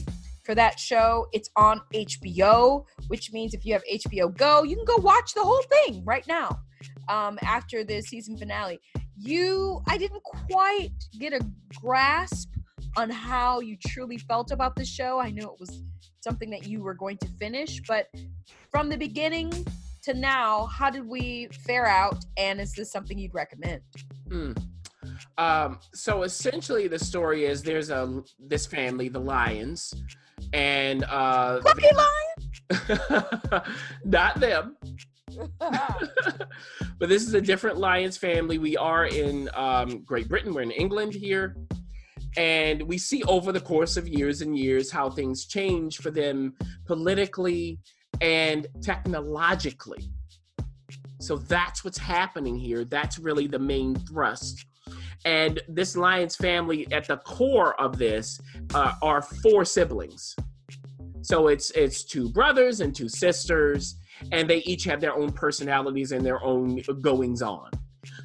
for 0.44 0.54
that 0.54 0.78
show. 0.78 1.26
It's 1.32 1.48
on 1.56 1.80
HBO, 1.94 2.84
which 3.08 3.32
means 3.32 3.54
if 3.54 3.64
you 3.64 3.72
have 3.72 3.82
HBO 3.92 4.36
Go, 4.36 4.62
you 4.62 4.76
can 4.76 4.84
go 4.84 4.96
watch 4.96 5.34
the 5.34 5.42
whole 5.42 5.62
thing 5.62 6.04
right 6.04 6.26
now 6.26 6.60
um, 7.08 7.38
after 7.42 7.84
the 7.84 8.02
season 8.02 8.36
finale. 8.36 8.80
You, 9.16 9.82
I 9.88 9.98
didn't 9.98 10.22
quite 10.22 10.92
get 11.18 11.32
a 11.32 11.40
grasp 11.80 12.50
on 12.96 13.10
how 13.10 13.60
you 13.60 13.76
truly 13.86 14.18
felt 14.18 14.50
about 14.50 14.76
the 14.76 14.84
show. 14.84 15.20
I 15.20 15.30
knew 15.30 15.44
it 15.44 15.58
was 15.58 15.82
something 16.20 16.50
that 16.50 16.66
you 16.66 16.82
were 16.82 16.94
going 16.94 17.16
to 17.18 17.28
finish, 17.38 17.80
but 17.88 18.06
from 18.70 18.88
the 18.88 18.96
beginning 18.96 19.52
to 20.02 20.14
now, 20.14 20.66
how 20.66 20.90
did 20.90 21.06
we 21.06 21.48
fare 21.66 21.86
out? 21.86 22.24
And 22.36 22.60
is 22.60 22.72
this 22.72 22.90
something 22.90 23.18
you'd 23.18 23.34
recommend? 23.34 23.82
Mm. 24.28 24.56
Um, 25.38 25.78
so 25.94 26.22
essentially, 26.22 26.88
the 26.88 26.98
story 26.98 27.44
is 27.44 27.62
there's 27.62 27.90
a 27.90 28.22
this 28.38 28.66
family, 28.66 29.08
the 29.08 29.18
Lyons, 29.18 29.94
and 30.52 31.04
uh, 31.04 31.60
Lucky 31.64 31.88
Lion, 31.94 33.62
not 34.04 34.38
them. 34.40 34.76
but 36.98 37.08
this 37.08 37.26
is 37.26 37.34
a 37.34 37.40
different 37.40 37.78
Lyons 37.78 38.16
family. 38.16 38.58
We 38.58 38.76
are 38.76 39.06
in 39.06 39.48
um, 39.54 40.02
Great 40.04 40.28
Britain. 40.28 40.52
We're 40.52 40.62
in 40.62 40.70
England 40.70 41.14
here. 41.14 41.56
And 42.36 42.82
we 42.82 42.98
see 42.98 43.22
over 43.24 43.52
the 43.52 43.60
course 43.60 43.96
of 43.96 44.08
years 44.08 44.40
and 44.40 44.56
years 44.56 44.90
how 44.90 45.10
things 45.10 45.44
change 45.46 45.98
for 45.98 46.10
them 46.10 46.54
politically 46.86 47.78
and 48.20 48.66
technologically. 48.80 50.10
So 51.20 51.36
that's 51.36 51.84
what's 51.84 51.98
happening 51.98 52.56
here. 52.56 52.84
That's 52.84 53.18
really 53.18 53.46
the 53.46 53.58
main 53.58 53.94
thrust. 53.94 54.66
And 55.24 55.60
this 55.68 55.96
Lyons 55.96 56.34
family, 56.34 56.90
at 56.92 57.06
the 57.06 57.18
core 57.18 57.80
of 57.80 57.96
this, 57.96 58.40
uh, 58.74 58.94
are 59.02 59.22
four 59.22 59.64
siblings. 59.64 60.34
So 61.20 61.46
it's 61.46 61.70
it's 61.72 62.02
two 62.02 62.28
brothers 62.30 62.80
and 62.80 62.92
two 62.94 63.08
sisters, 63.08 63.94
and 64.32 64.50
they 64.50 64.58
each 64.58 64.82
have 64.84 65.00
their 65.00 65.14
own 65.14 65.30
personalities 65.30 66.10
and 66.10 66.26
their 66.26 66.42
own 66.42 66.82
goings 67.00 67.42
on. 67.42 67.70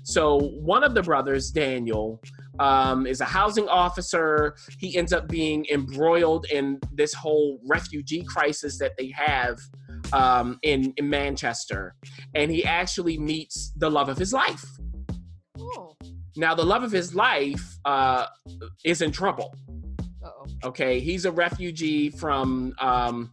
So 0.04 0.40
one 0.40 0.84
of 0.84 0.96
the 0.96 1.04
brothers, 1.04 1.52
Daniel, 1.52 2.20
um, 2.60 3.06
is 3.06 3.22
a 3.22 3.26
housing 3.26 3.68
officer. 3.68 4.56
He 4.80 4.98
ends 4.98 5.14
up 5.14 5.28
being 5.28 5.66
embroiled 5.72 6.46
in 6.52 6.80
this 6.94 7.14
whole 7.14 7.60
refugee 7.68 8.24
crisis 8.24 8.78
that 8.80 8.94
they 8.98 9.10
have 9.10 9.60
um, 10.14 10.60
in, 10.64 10.94
in 10.98 11.10
Manchester. 11.10 11.96
And 12.36 12.52
he 12.52 12.66
actually 12.66 13.18
meets 13.18 13.72
the 13.78 13.90
love 13.90 14.10
of 14.10 14.18
his 14.18 14.34
life. 14.34 14.66
Oh. 15.60 15.96
Now, 16.36 16.54
the 16.54 16.66
love 16.66 16.84
of 16.84 16.92
his 16.92 17.16
life 17.16 17.78
uh, 17.86 18.28
is 18.86 19.02
in 19.02 19.12
trouble. 19.12 19.56
Uh-oh. 20.24 20.46
Okay, 20.66 21.00
he's 21.00 21.26
a 21.26 21.32
refugee 21.32 22.10
from 22.10 22.74
um, 22.80 23.32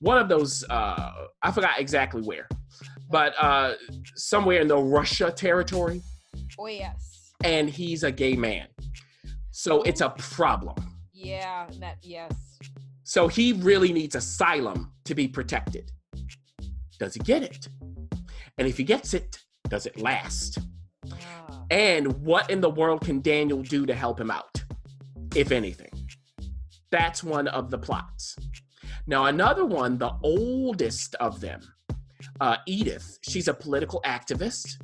one 0.00 0.18
of 0.18 0.28
those, 0.28 0.64
uh, 0.70 1.12
I 1.42 1.50
forgot 1.50 1.80
exactly 1.80 2.22
where, 2.22 2.46
but 3.10 3.34
uh, 3.40 3.74
somewhere 4.14 4.60
in 4.60 4.68
the 4.68 4.78
Russia 4.78 5.32
territory. 5.32 6.02
Oh, 6.58 6.66
yes 6.66 7.05
and 7.46 7.70
he's 7.70 8.02
a 8.02 8.10
gay 8.10 8.34
man. 8.34 8.66
So 9.52 9.82
it's 9.82 10.00
a 10.00 10.10
problem. 10.10 10.76
Yeah, 11.12 11.68
that 11.78 11.98
yes. 12.02 12.32
So 13.04 13.28
he 13.28 13.52
really 13.52 13.92
needs 13.92 14.16
asylum 14.16 14.92
to 15.04 15.14
be 15.14 15.28
protected. 15.28 15.92
Does 16.98 17.14
he 17.14 17.20
get 17.20 17.42
it? 17.42 17.68
And 18.58 18.66
if 18.66 18.76
he 18.76 18.82
gets 18.82 19.14
it, 19.14 19.38
does 19.68 19.86
it 19.86 20.00
last? 20.00 20.58
Ah. 21.12 21.62
And 21.70 22.20
what 22.22 22.50
in 22.50 22.60
the 22.60 22.70
world 22.70 23.02
can 23.02 23.20
Daniel 23.20 23.62
do 23.62 23.86
to 23.86 23.94
help 23.94 24.18
him 24.18 24.30
out, 24.30 24.64
if 25.36 25.52
anything? 25.52 25.92
That's 26.90 27.22
one 27.22 27.46
of 27.48 27.70
the 27.70 27.78
plots. 27.78 28.36
Now, 29.06 29.26
another 29.26 29.64
one, 29.64 29.98
the 29.98 30.12
oldest 30.24 31.14
of 31.16 31.40
them, 31.40 31.60
uh, 32.40 32.56
Edith, 32.66 33.18
she's 33.22 33.46
a 33.46 33.54
political 33.54 34.00
activist 34.04 34.82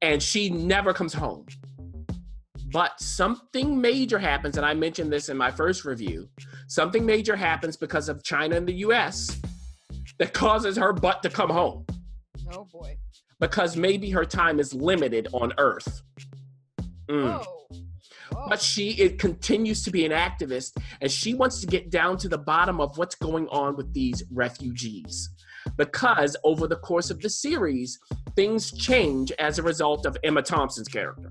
and 0.00 0.22
she 0.22 0.48
never 0.48 0.94
comes 0.94 1.12
home. 1.12 1.44
But 2.74 3.00
something 3.00 3.80
major 3.80 4.18
happens, 4.18 4.56
and 4.56 4.66
I 4.66 4.74
mentioned 4.74 5.12
this 5.12 5.28
in 5.28 5.36
my 5.36 5.52
first 5.52 5.84
review. 5.84 6.28
Something 6.66 7.06
major 7.06 7.36
happens 7.36 7.76
because 7.76 8.08
of 8.08 8.24
China 8.24 8.56
and 8.56 8.66
the 8.66 8.74
US 8.88 9.40
that 10.18 10.34
causes 10.34 10.76
her 10.76 10.92
butt 10.92 11.22
to 11.22 11.30
come 11.30 11.50
home. 11.50 11.86
Oh 12.52 12.64
boy. 12.64 12.98
Because 13.38 13.76
maybe 13.76 14.10
her 14.10 14.24
time 14.24 14.58
is 14.58 14.74
limited 14.74 15.28
on 15.32 15.52
Earth. 15.56 16.02
Mm. 17.08 17.38
Whoa. 17.38 17.44
Whoa. 18.32 18.46
But 18.48 18.60
she 18.60 18.90
it 19.00 19.20
continues 19.20 19.84
to 19.84 19.92
be 19.92 20.04
an 20.04 20.10
activist 20.10 20.72
and 21.00 21.08
she 21.08 21.32
wants 21.32 21.60
to 21.60 21.68
get 21.68 21.90
down 21.90 22.18
to 22.18 22.28
the 22.28 22.38
bottom 22.38 22.80
of 22.80 22.98
what's 22.98 23.14
going 23.14 23.46
on 23.50 23.76
with 23.76 23.94
these 23.94 24.24
refugees. 24.32 25.30
Because 25.76 26.36
over 26.42 26.66
the 26.66 26.76
course 26.76 27.08
of 27.10 27.20
the 27.20 27.30
series, 27.30 28.00
things 28.34 28.72
change 28.72 29.30
as 29.38 29.60
a 29.60 29.62
result 29.62 30.06
of 30.06 30.16
Emma 30.24 30.42
Thompson's 30.42 30.88
character 30.88 31.30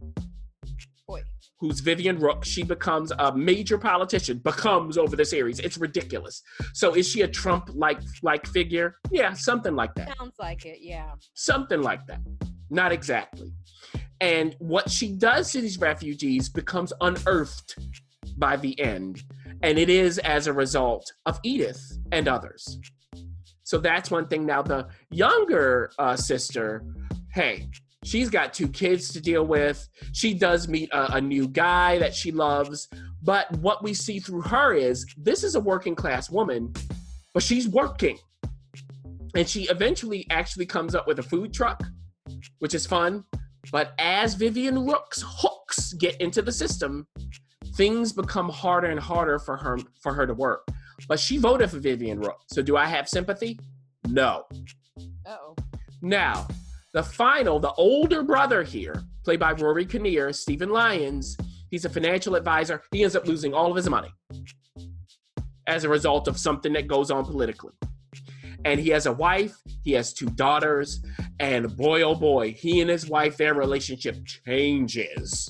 who's 1.63 1.79
Vivienne 1.79 2.19
Rook, 2.19 2.43
she 2.43 2.61
becomes 2.61 3.13
a 3.19 3.33
major 3.33 3.77
politician, 3.77 4.39
becomes 4.39 4.97
over 4.97 5.15
the 5.15 5.23
series. 5.23 5.61
It's 5.61 5.77
ridiculous. 5.77 6.43
So 6.73 6.93
is 6.93 7.07
she 7.07 7.21
a 7.21 7.27
Trump 7.27 7.69
like 7.73 8.01
like 8.21 8.45
figure? 8.47 8.97
Yeah, 9.11 9.31
something 9.31 9.73
like 9.73 9.95
that. 9.95 10.17
Sounds 10.17 10.35
like 10.37 10.65
it, 10.65 10.79
yeah. 10.81 11.11
Something 11.35 11.81
like 11.81 12.05
that. 12.07 12.19
Not 12.69 12.91
exactly. 12.91 13.53
And 14.19 14.57
what 14.59 14.89
she 14.89 15.13
does 15.13 15.53
to 15.53 15.61
these 15.61 15.79
refugees 15.79 16.49
becomes 16.49 16.91
unearthed 16.99 17.77
by 18.37 18.57
the 18.57 18.77
end. 18.77 19.23
And 19.61 19.79
it 19.79 19.89
is 19.89 20.17
as 20.19 20.47
a 20.47 20.53
result 20.53 21.09
of 21.25 21.39
Edith 21.43 21.81
and 22.11 22.27
others. 22.27 22.77
So 23.63 23.77
that's 23.77 24.11
one 24.11 24.27
thing. 24.27 24.45
Now, 24.45 24.63
the 24.63 24.89
younger 25.11 25.91
uh, 25.97 26.17
sister, 26.17 26.83
hey, 27.31 27.69
She's 28.03 28.29
got 28.29 28.53
two 28.53 28.67
kids 28.67 29.09
to 29.13 29.21
deal 29.21 29.45
with. 29.45 29.87
She 30.11 30.33
does 30.33 30.67
meet 30.67 30.89
a, 30.91 31.15
a, 31.15 31.21
new 31.21 31.47
guy 31.47 31.99
that 31.99 32.13
she 32.13 32.31
loves. 32.31 32.89
But 33.21 33.51
what 33.59 33.81
we 33.83 33.93
see 33.93 34.19
through 34.19 34.41
her 34.41 34.73
is 34.73 35.05
this 35.17 35.43
is 35.43 35.55
a 35.55 35.59
working 35.59 35.95
class 35.95 36.29
woman, 36.29 36.73
but 37.33 37.43
she's 37.43 37.67
working. 37.67 38.17
And 39.35 39.47
she 39.47 39.63
eventually 39.69 40.27
actually 40.29 40.65
comes 40.65 40.95
up 40.95 41.07
with 41.07 41.19
a 41.19 41.23
food 41.23 41.53
truck, 41.53 41.81
which 42.59 42.75
is 42.75 42.85
fun. 42.85 43.23
But 43.71 43.93
as 43.97 44.33
Vivienne 44.35 44.85
Rook's 44.85 45.23
hooks 45.25 45.93
get 45.93 46.19
into 46.19 46.41
the 46.41 46.51
system, 46.51 47.07
things 47.75 48.11
become 48.11 48.49
harder 48.49 48.87
and 48.87 48.99
harder 48.99 49.39
for 49.39 49.57
her 49.57 49.77
for 50.01 50.13
her 50.13 50.27
to 50.27 50.33
work. 50.33 50.67
but 51.07 51.19
she 51.19 51.37
voted 51.37 51.71
for 51.71 51.79
Vivian 51.79 52.19
Rook. 52.19 52.41
So 52.47 52.61
do 52.61 52.77
I 52.77 52.85
have 52.85 53.07
sympathy? 53.09 53.59
No. 54.07 54.43
Oh. 55.25 55.55
Now, 56.01 56.47
the 56.93 57.03
final, 57.03 57.59
the 57.59 57.73
older 57.73 58.21
brother 58.23 58.63
here, 58.63 59.03
played 59.23 59.39
by 59.39 59.51
Rory 59.53 59.85
Kinnear, 59.85 60.31
Stephen 60.31 60.69
Lyons, 60.69 61.35
he's 61.71 61.85
a 61.85 61.89
financial 61.89 62.35
advisor. 62.35 62.83
He 62.91 63.03
ends 63.03 63.15
up 63.15 63.27
losing 63.27 63.53
all 63.53 63.71
of 63.71 63.75
his 63.75 63.89
money 63.89 64.09
as 65.65 65.83
a 65.83 65.89
result 65.89 66.27
of 66.27 66.37
something 66.37 66.73
that 66.73 66.87
goes 66.87 67.09
on 67.09 67.25
politically. 67.25 67.73
And 68.65 68.79
he 68.79 68.89
has 68.91 69.07
a 69.07 69.11
wife, 69.11 69.57
he 69.83 69.91
has 69.93 70.13
two 70.13 70.27
daughters, 70.27 71.03
and 71.39 71.75
boy, 71.75 72.03
oh 72.03 72.15
boy, 72.15 72.53
he 72.53 72.79
and 72.79 72.89
his 72.89 73.09
wife, 73.09 73.37
their 73.37 73.55
relationship 73.55 74.17
changes. 74.25 75.49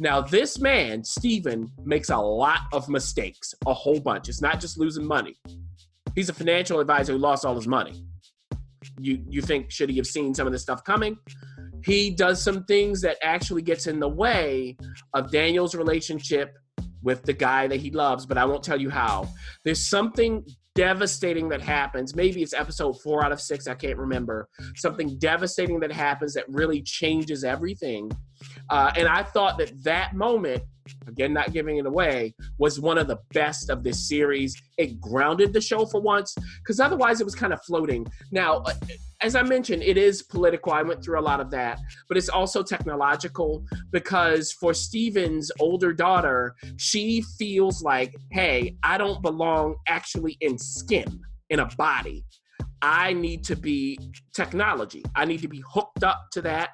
Now, 0.00 0.20
this 0.20 0.58
man, 0.58 1.04
Stephen, 1.04 1.70
makes 1.84 2.08
a 2.08 2.16
lot 2.16 2.60
of 2.72 2.88
mistakes, 2.88 3.54
a 3.66 3.74
whole 3.74 4.00
bunch. 4.00 4.28
It's 4.28 4.40
not 4.40 4.60
just 4.60 4.78
losing 4.78 5.04
money. 5.04 5.36
He's 6.14 6.28
a 6.28 6.34
financial 6.34 6.80
advisor 6.80 7.12
who 7.12 7.18
lost 7.18 7.44
all 7.44 7.54
his 7.54 7.66
money. 7.66 8.04
You 9.00 9.22
you 9.28 9.42
think 9.42 9.70
should 9.70 9.90
he 9.90 9.96
have 9.96 10.06
seen 10.06 10.34
some 10.34 10.46
of 10.46 10.52
this 10.52 10.62
stuff 10.62 10.84
coming? 10.84 11.16
He 11.84 12.10
does 12.10 12.42
some 12.42 12.64
things 12.64 13.00
that 13.02 13.16
actually 13.22 13.62
gets 13.62 13.86
in 13.86 14.00
the 14.00 14.08
way 14.08 14.76
of 15.14 15.30
Daniel's 15.30 15.74
relationship 15.74 16.54
with 17.02 17.22
the 17.22 17.32
guy 17.32 17.66
that 17.68 17.80
he 17.80 17.90
loves, 17.90 18.26
but 18.26 18.36
I 18.36 18.44
won't 18.44 18.62
tell 18.62 18.80
you 18.80 18.90
how. 18.90 19.28
There's 19.64 19.88
something 19.88 20.44
devastating 20.74 21.48
that 21.48 21.60
happens. 21.60 22.14
Maybe 22.14 22.42
it's 22.42 22.54
episode 22.54 23.00
four 23.02 23.24
out 23.24 23.32
of 23.32 23.40
six, 23.40 23.66
I 23.66 23.74
can't 23.74 23.98
remember. 23.98 24.48
Something 24.76 25.18
devastating 25.18 25.80
that 25.80 25.92
happens 25.92 26.34
that 26.34 26.44
really 26.48 26.82
changes 26.82 27.44
everything. 27.44 28.10
Uh, 28.70 28.92
and 28.96 29.08
I 29.08 29.22
thought 29.22 29.58
that 29.58 29.72
that 29.84 30.14
moment, 30.14 30.62
again, 31.06 31.32
not 31.32 31.52
giving 31.52 31.76
it 31.76 31.86
away, 31.86 32.34
was 32.58 32.80
one 32.80 32.98
of 32.98 33.08
the 33.08 33.18
best 33.32 33.70
of 33.70 33.82
this 33.82 34.08
series. 34.08 34.60
It 34.76 35.00
grounded 35.00 35.52
the 35.52 35.60
show 35.60 35.86
for 35.86 36.00
once, 36.00 36.34
because 36.58 36.80
otherwise 36.80 37.20
it 37.20 37.24
was 37.24 37.34
kind 37.34 37.52
of 37.52 37.62
floating. 37.62 38.06
Now, 38.30 38.58
uh, 38.58 38.74
as 39.20 39.34
I 39.34 39.42
mentioned, 39.42 39.82
it 39.82 39.96
is 39.96 40.22
political. 40.22 40.72
I 40.72 40.82
went 40.82 41.02
through 41.02 41.18
a 41.18 41.22
lot 41.22 41.40
of 41.40 41.50
that, 41.50 41.80
but 42.08 42.16
it's 42.16 42.28
also 42.28 42.62
technological 42.62 43.64
because 43.90 44.52
for 44.52 44.72
Stephen's 44.72 45.50
older 45.58 45.92
daughter, 45.92 46.54
she 46.76 47.22
feels 47.36 47.82
like, 47.82 48.14
hey, 48.30 48.76
I 48.84 48.96
don't 48.96 49.20
belong 49.20 49.74
actually 49.88 50.36
in 50.40 50.56
skin, 50.56 51.20
in 51.50 51.58
a 51.60 51.66
body. 51.76 52.24
I 52.80 53.12
need 53.12 53.44
to 53.44 53.56
be 53.56 53.98
technology. 54.34 55.04
I 55.16 55.24
need 55.24 55.42
to 55.42 55.48
be 55.48 55.62
hooked 55.68 56.04
up 56.04 56.26
to 56.32 56.42
that. 56.42 56.70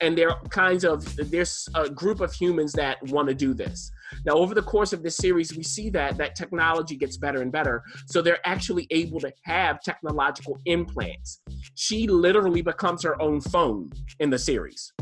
And 0.00 0.16
there 0.16 0.30
are 0.30 0.40
kinds 0.50 0.84
of, 0.84 1.16
there's 1.30 1.68
a 1.74 1.88
group 1.90 2.20
of 2.20 2.32
humans 2.32 2.72
that 2.74 3.02
want 3.08 3.28
to 3.28 3.34
do 3.34 3.54
this. 3.54 3.90
Now, 4.24 4.34
over 4.34 4.54
the 4.54 4.62
course 4.62 4.92
of 4.92 5.02
this 5.02 5.16
series, 5.16 5.56
we 5.56 5.62
see 5.62 5.90
that 5.90 6.16
that 6.18 6.36
technology 6.36 6.96
gets 6.96 7.16
better 7.16 7.42
and 7.42 7.50
better. 7.50 7.82
So 8.06 8.22
they're 8.22 8.46
actually 8.46 8.86
able 8.90 9.20
to 9.20 9.32
have 9.42 9.80
technological 9.82 10.58
implants. 10.64 11.40
She 11.74 12.06
literally 12.06 12.62
becomes 12.62 13.02
her 13.02 13.20
own 13.20 13.40
phone 13.40 13.90
in 14.20 14.30
the 14.30 14.38
series. 14.38 14.92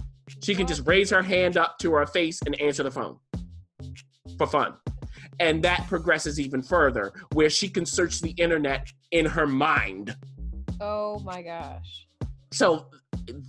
She 0.43 0.55
can 0.55 0.67
just 0.67 0.87
raise 0.87 1.11
her 1.11 1.23
hand 1.23 1.57
up 1.57 1.79
to 1.81 1.93
her 1.93 2.07
face 2.07 2.41
and 2.47 2.61
answer 2.61 2.83
the 2.83 2.91
phone 2.91 3.19
for 4.39 4.47
fun. 4.47 4.75
And 5.39 5.63
that 5.63 5.87
progresses 5.87 6.41
even 6.41 6.63
further, 6.63 7.13
where 7.33 7.51
she 7.51 7.69
can 7.69 7.85
search 7.85 8.21
the 8.21 8.31
internet 8.31 8.89
in 9.13 9.27
her 9.27 9.47
mind 9.47 10.17
Oh 10.81 11.19
my 11.21 11.43
gosh. 11.43 12.07
So 12.53 12.87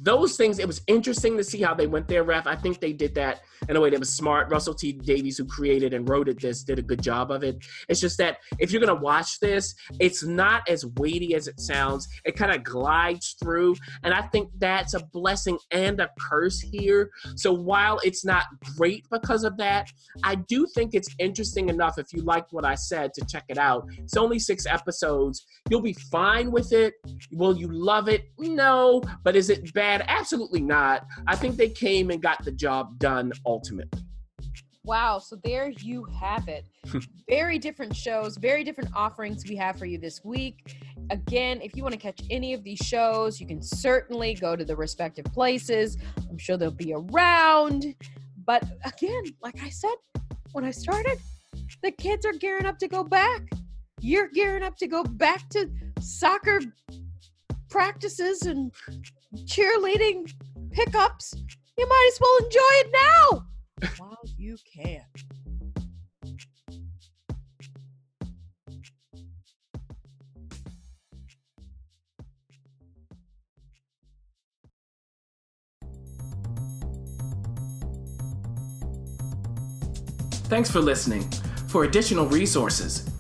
those 0.02 0.38
things, 0.38 0.60
it 0.60 0.68
was 0.68 0.82
interesting 0.88 1.38
to 1.38 1.44
see 1.44 1.62
how 1.62 1.74
they 1.74 1.88
went 1.88 2.08
there, 2.08 2.24
ref. 2.24 2.48
I 2.48 2.56
think 2.56 2.80
they 2.80 2.94
did 2.94 3.16
that 3.16 3.42
in 3.68 3.76
a 3.76 3.82
way 3.82 3.90
that 3.90 4.00
was 4.00 4.14
smart. 4.14 4.50
Russell 4.52 4.74
T 4.74 4.94
Davies, 4.94 5.38
who 5.38 5.46
created 5.46 5.94
and 5.94 6.08
wrote 6.08 6.30
it, 6.30 6.40
this 6.42 6.64
did 6.64 6.80
a 6.80 6.82
good 6.82 7.02
job 7.02 7.32
of 7.32 7.44
it. 7.44 7.58
It's 7.90 8.00
just 8.00 8.18
that 8.20 8.38
if 8.60 8.72
you're 8.72 8.82
gonna 8.82 8.96
watch 8.96 9.40
this, 9.40 9.76
it's 10.00 10.24
not 10.24 10.68
as 10.70 10.86
weighty 10.98 11.36
as 11.36 11.48
it 11.48 11.60
sounds. 11.60 12.08
It 12.26 12.36
kind 12.36 12.52
of 12.52 12.64
glides 12.64 13.36
through, 13.42 13.76
and 14.04 14.14
I 14.14 14.22
think 14.22 14.50
that's 14.58 14.94
a 14.94 15.04
blessing 15.12 15.58
and 15.72 16.00
a 16.00 16.10
curse 16.20 16.62
here. 16.62 17.10
So 17.36 17.52
while 17.54 18.00
it's 18.04 18.24
not 18.24 18.46
great 18.78 19.06
because 19.10 19.44
of 19.44 19.58
that, 19.58 19.90
I 20.24 20.36
do 20.36 20.68
think 20.74 20.94
it's 20.94 21.10
interesting 21.20 21.70
enough. 21.70 21.98
If 21.98 22.14
you 22.14 22.22
liked 22.22 22.54
what 22.54 22.66
I 22.66 22.76
said, 22.76 23.14
to 23.14 23.26
check 23.26 23.46
it 23.50 23.58
out. 23.58 23.88
It's 23.98 24.18
only 24.18 24.40
six 24.40 24.66
episodes. 24.66 25.46
You'll 25.70 25.82
be 25.82 25.96
fine 26.12 26.52
with 26.52 26.72
it. 26.72 26.96
Will 27.32 27.58
you 27.58 27.68
love 27.68 28.08
it? 28.08 28.26
No. 28.38 29.02
But 29.24 29.36
is 29.36 29.50
it 29.58 29.74
bad? 29.74 30.04
Absolutely 30.08 30.62
not. 30.62 31.06
I 31.28 31.36
think 31.36 31.58
they 31.58 31.70
came 31.70 32.10
and 32.10 32.22
got 32.22 32.44
the 32.44 32.52
job 32.52 33.00
done 33.00 33.32
ultimately. 33.46 34.02
Wow, 34.88 35.20
so 35.20 35.36
there 35.44 35.70
you 35.82 36.06
have 36.18 36.48
it. 36.48 36.66
very 37.30 37.60
different 37.60 37.94
shows, 37.94 38.38
very 38.38 38.64
different 38.64 38.90
offerings 38.96 39.44
we 39.46 39.58
have 39.58 39.78
for 39.78 39.86
you 39.86 39.98
this 39.98 40.24
week. 40.24 40.78
Again, 41.10 41.60
if 41.62 41.76
you 41.76 41.84
want 41.84 41.94
to 41.94 42.00
catch 42.00 42.22
any 42.30 42.54
of 42.54 42.64
these 42.64 42.80
shows, 42.80 43.42
you 43.42 43.48
can 43.48 43.62
certainly 43.62 44.34
go 44.34 44.56
to 44.56 44.64
the 44.64 44.76
respective 44.76 45.26
places. 45.26 45.98
I'm 46.30 46.38
sure 46.38 46.56
they'll 46.56 46.72
be 46.72 46.94
around. 46.94 47.96
But 48.46 48.64
again, 48.86 49.24
like 49.44 49.62
I 49.62 49.68
said 49.68 49.96
when 50.54 50.64
I 50.64 50.72
started, 50.72 51.20
the 51.84 51.92
kids 51.92 52.26
are 52.26 52.32
gearing 52.32 52.66
up 52.66 52.78
to 52.80 52.88
go 52.88 53.04
back. 53.04 53.42
You're 54.00 54.30
gearing 54.30 54.64
up 54.64 54.78
to 54.78 54.88
go 54.88 55.04
back 55.04 55.50
to 55.50 55.70
soccer 56.00 56.62
practices 57.70 58.44
and 58.44 58.72
cheerleading 59.36 60.32
pickups. 60.72 61.34
You 61.78 61.88
might 61.88 62.12
as 62.14 62.20
well 62.20 62.38
enjoy 62.38 62.60
it 62.60 62.92
now 62.94 63.46
while 63.98 64.24
you 64.38 64.58
can. 64.74 65.04
Thanks 80.48 80.72
for 80.72 80.80
listening. 80.80 81.30
For 81.68 81.84
additional 81.84 82.26
resources, 82.26 83.07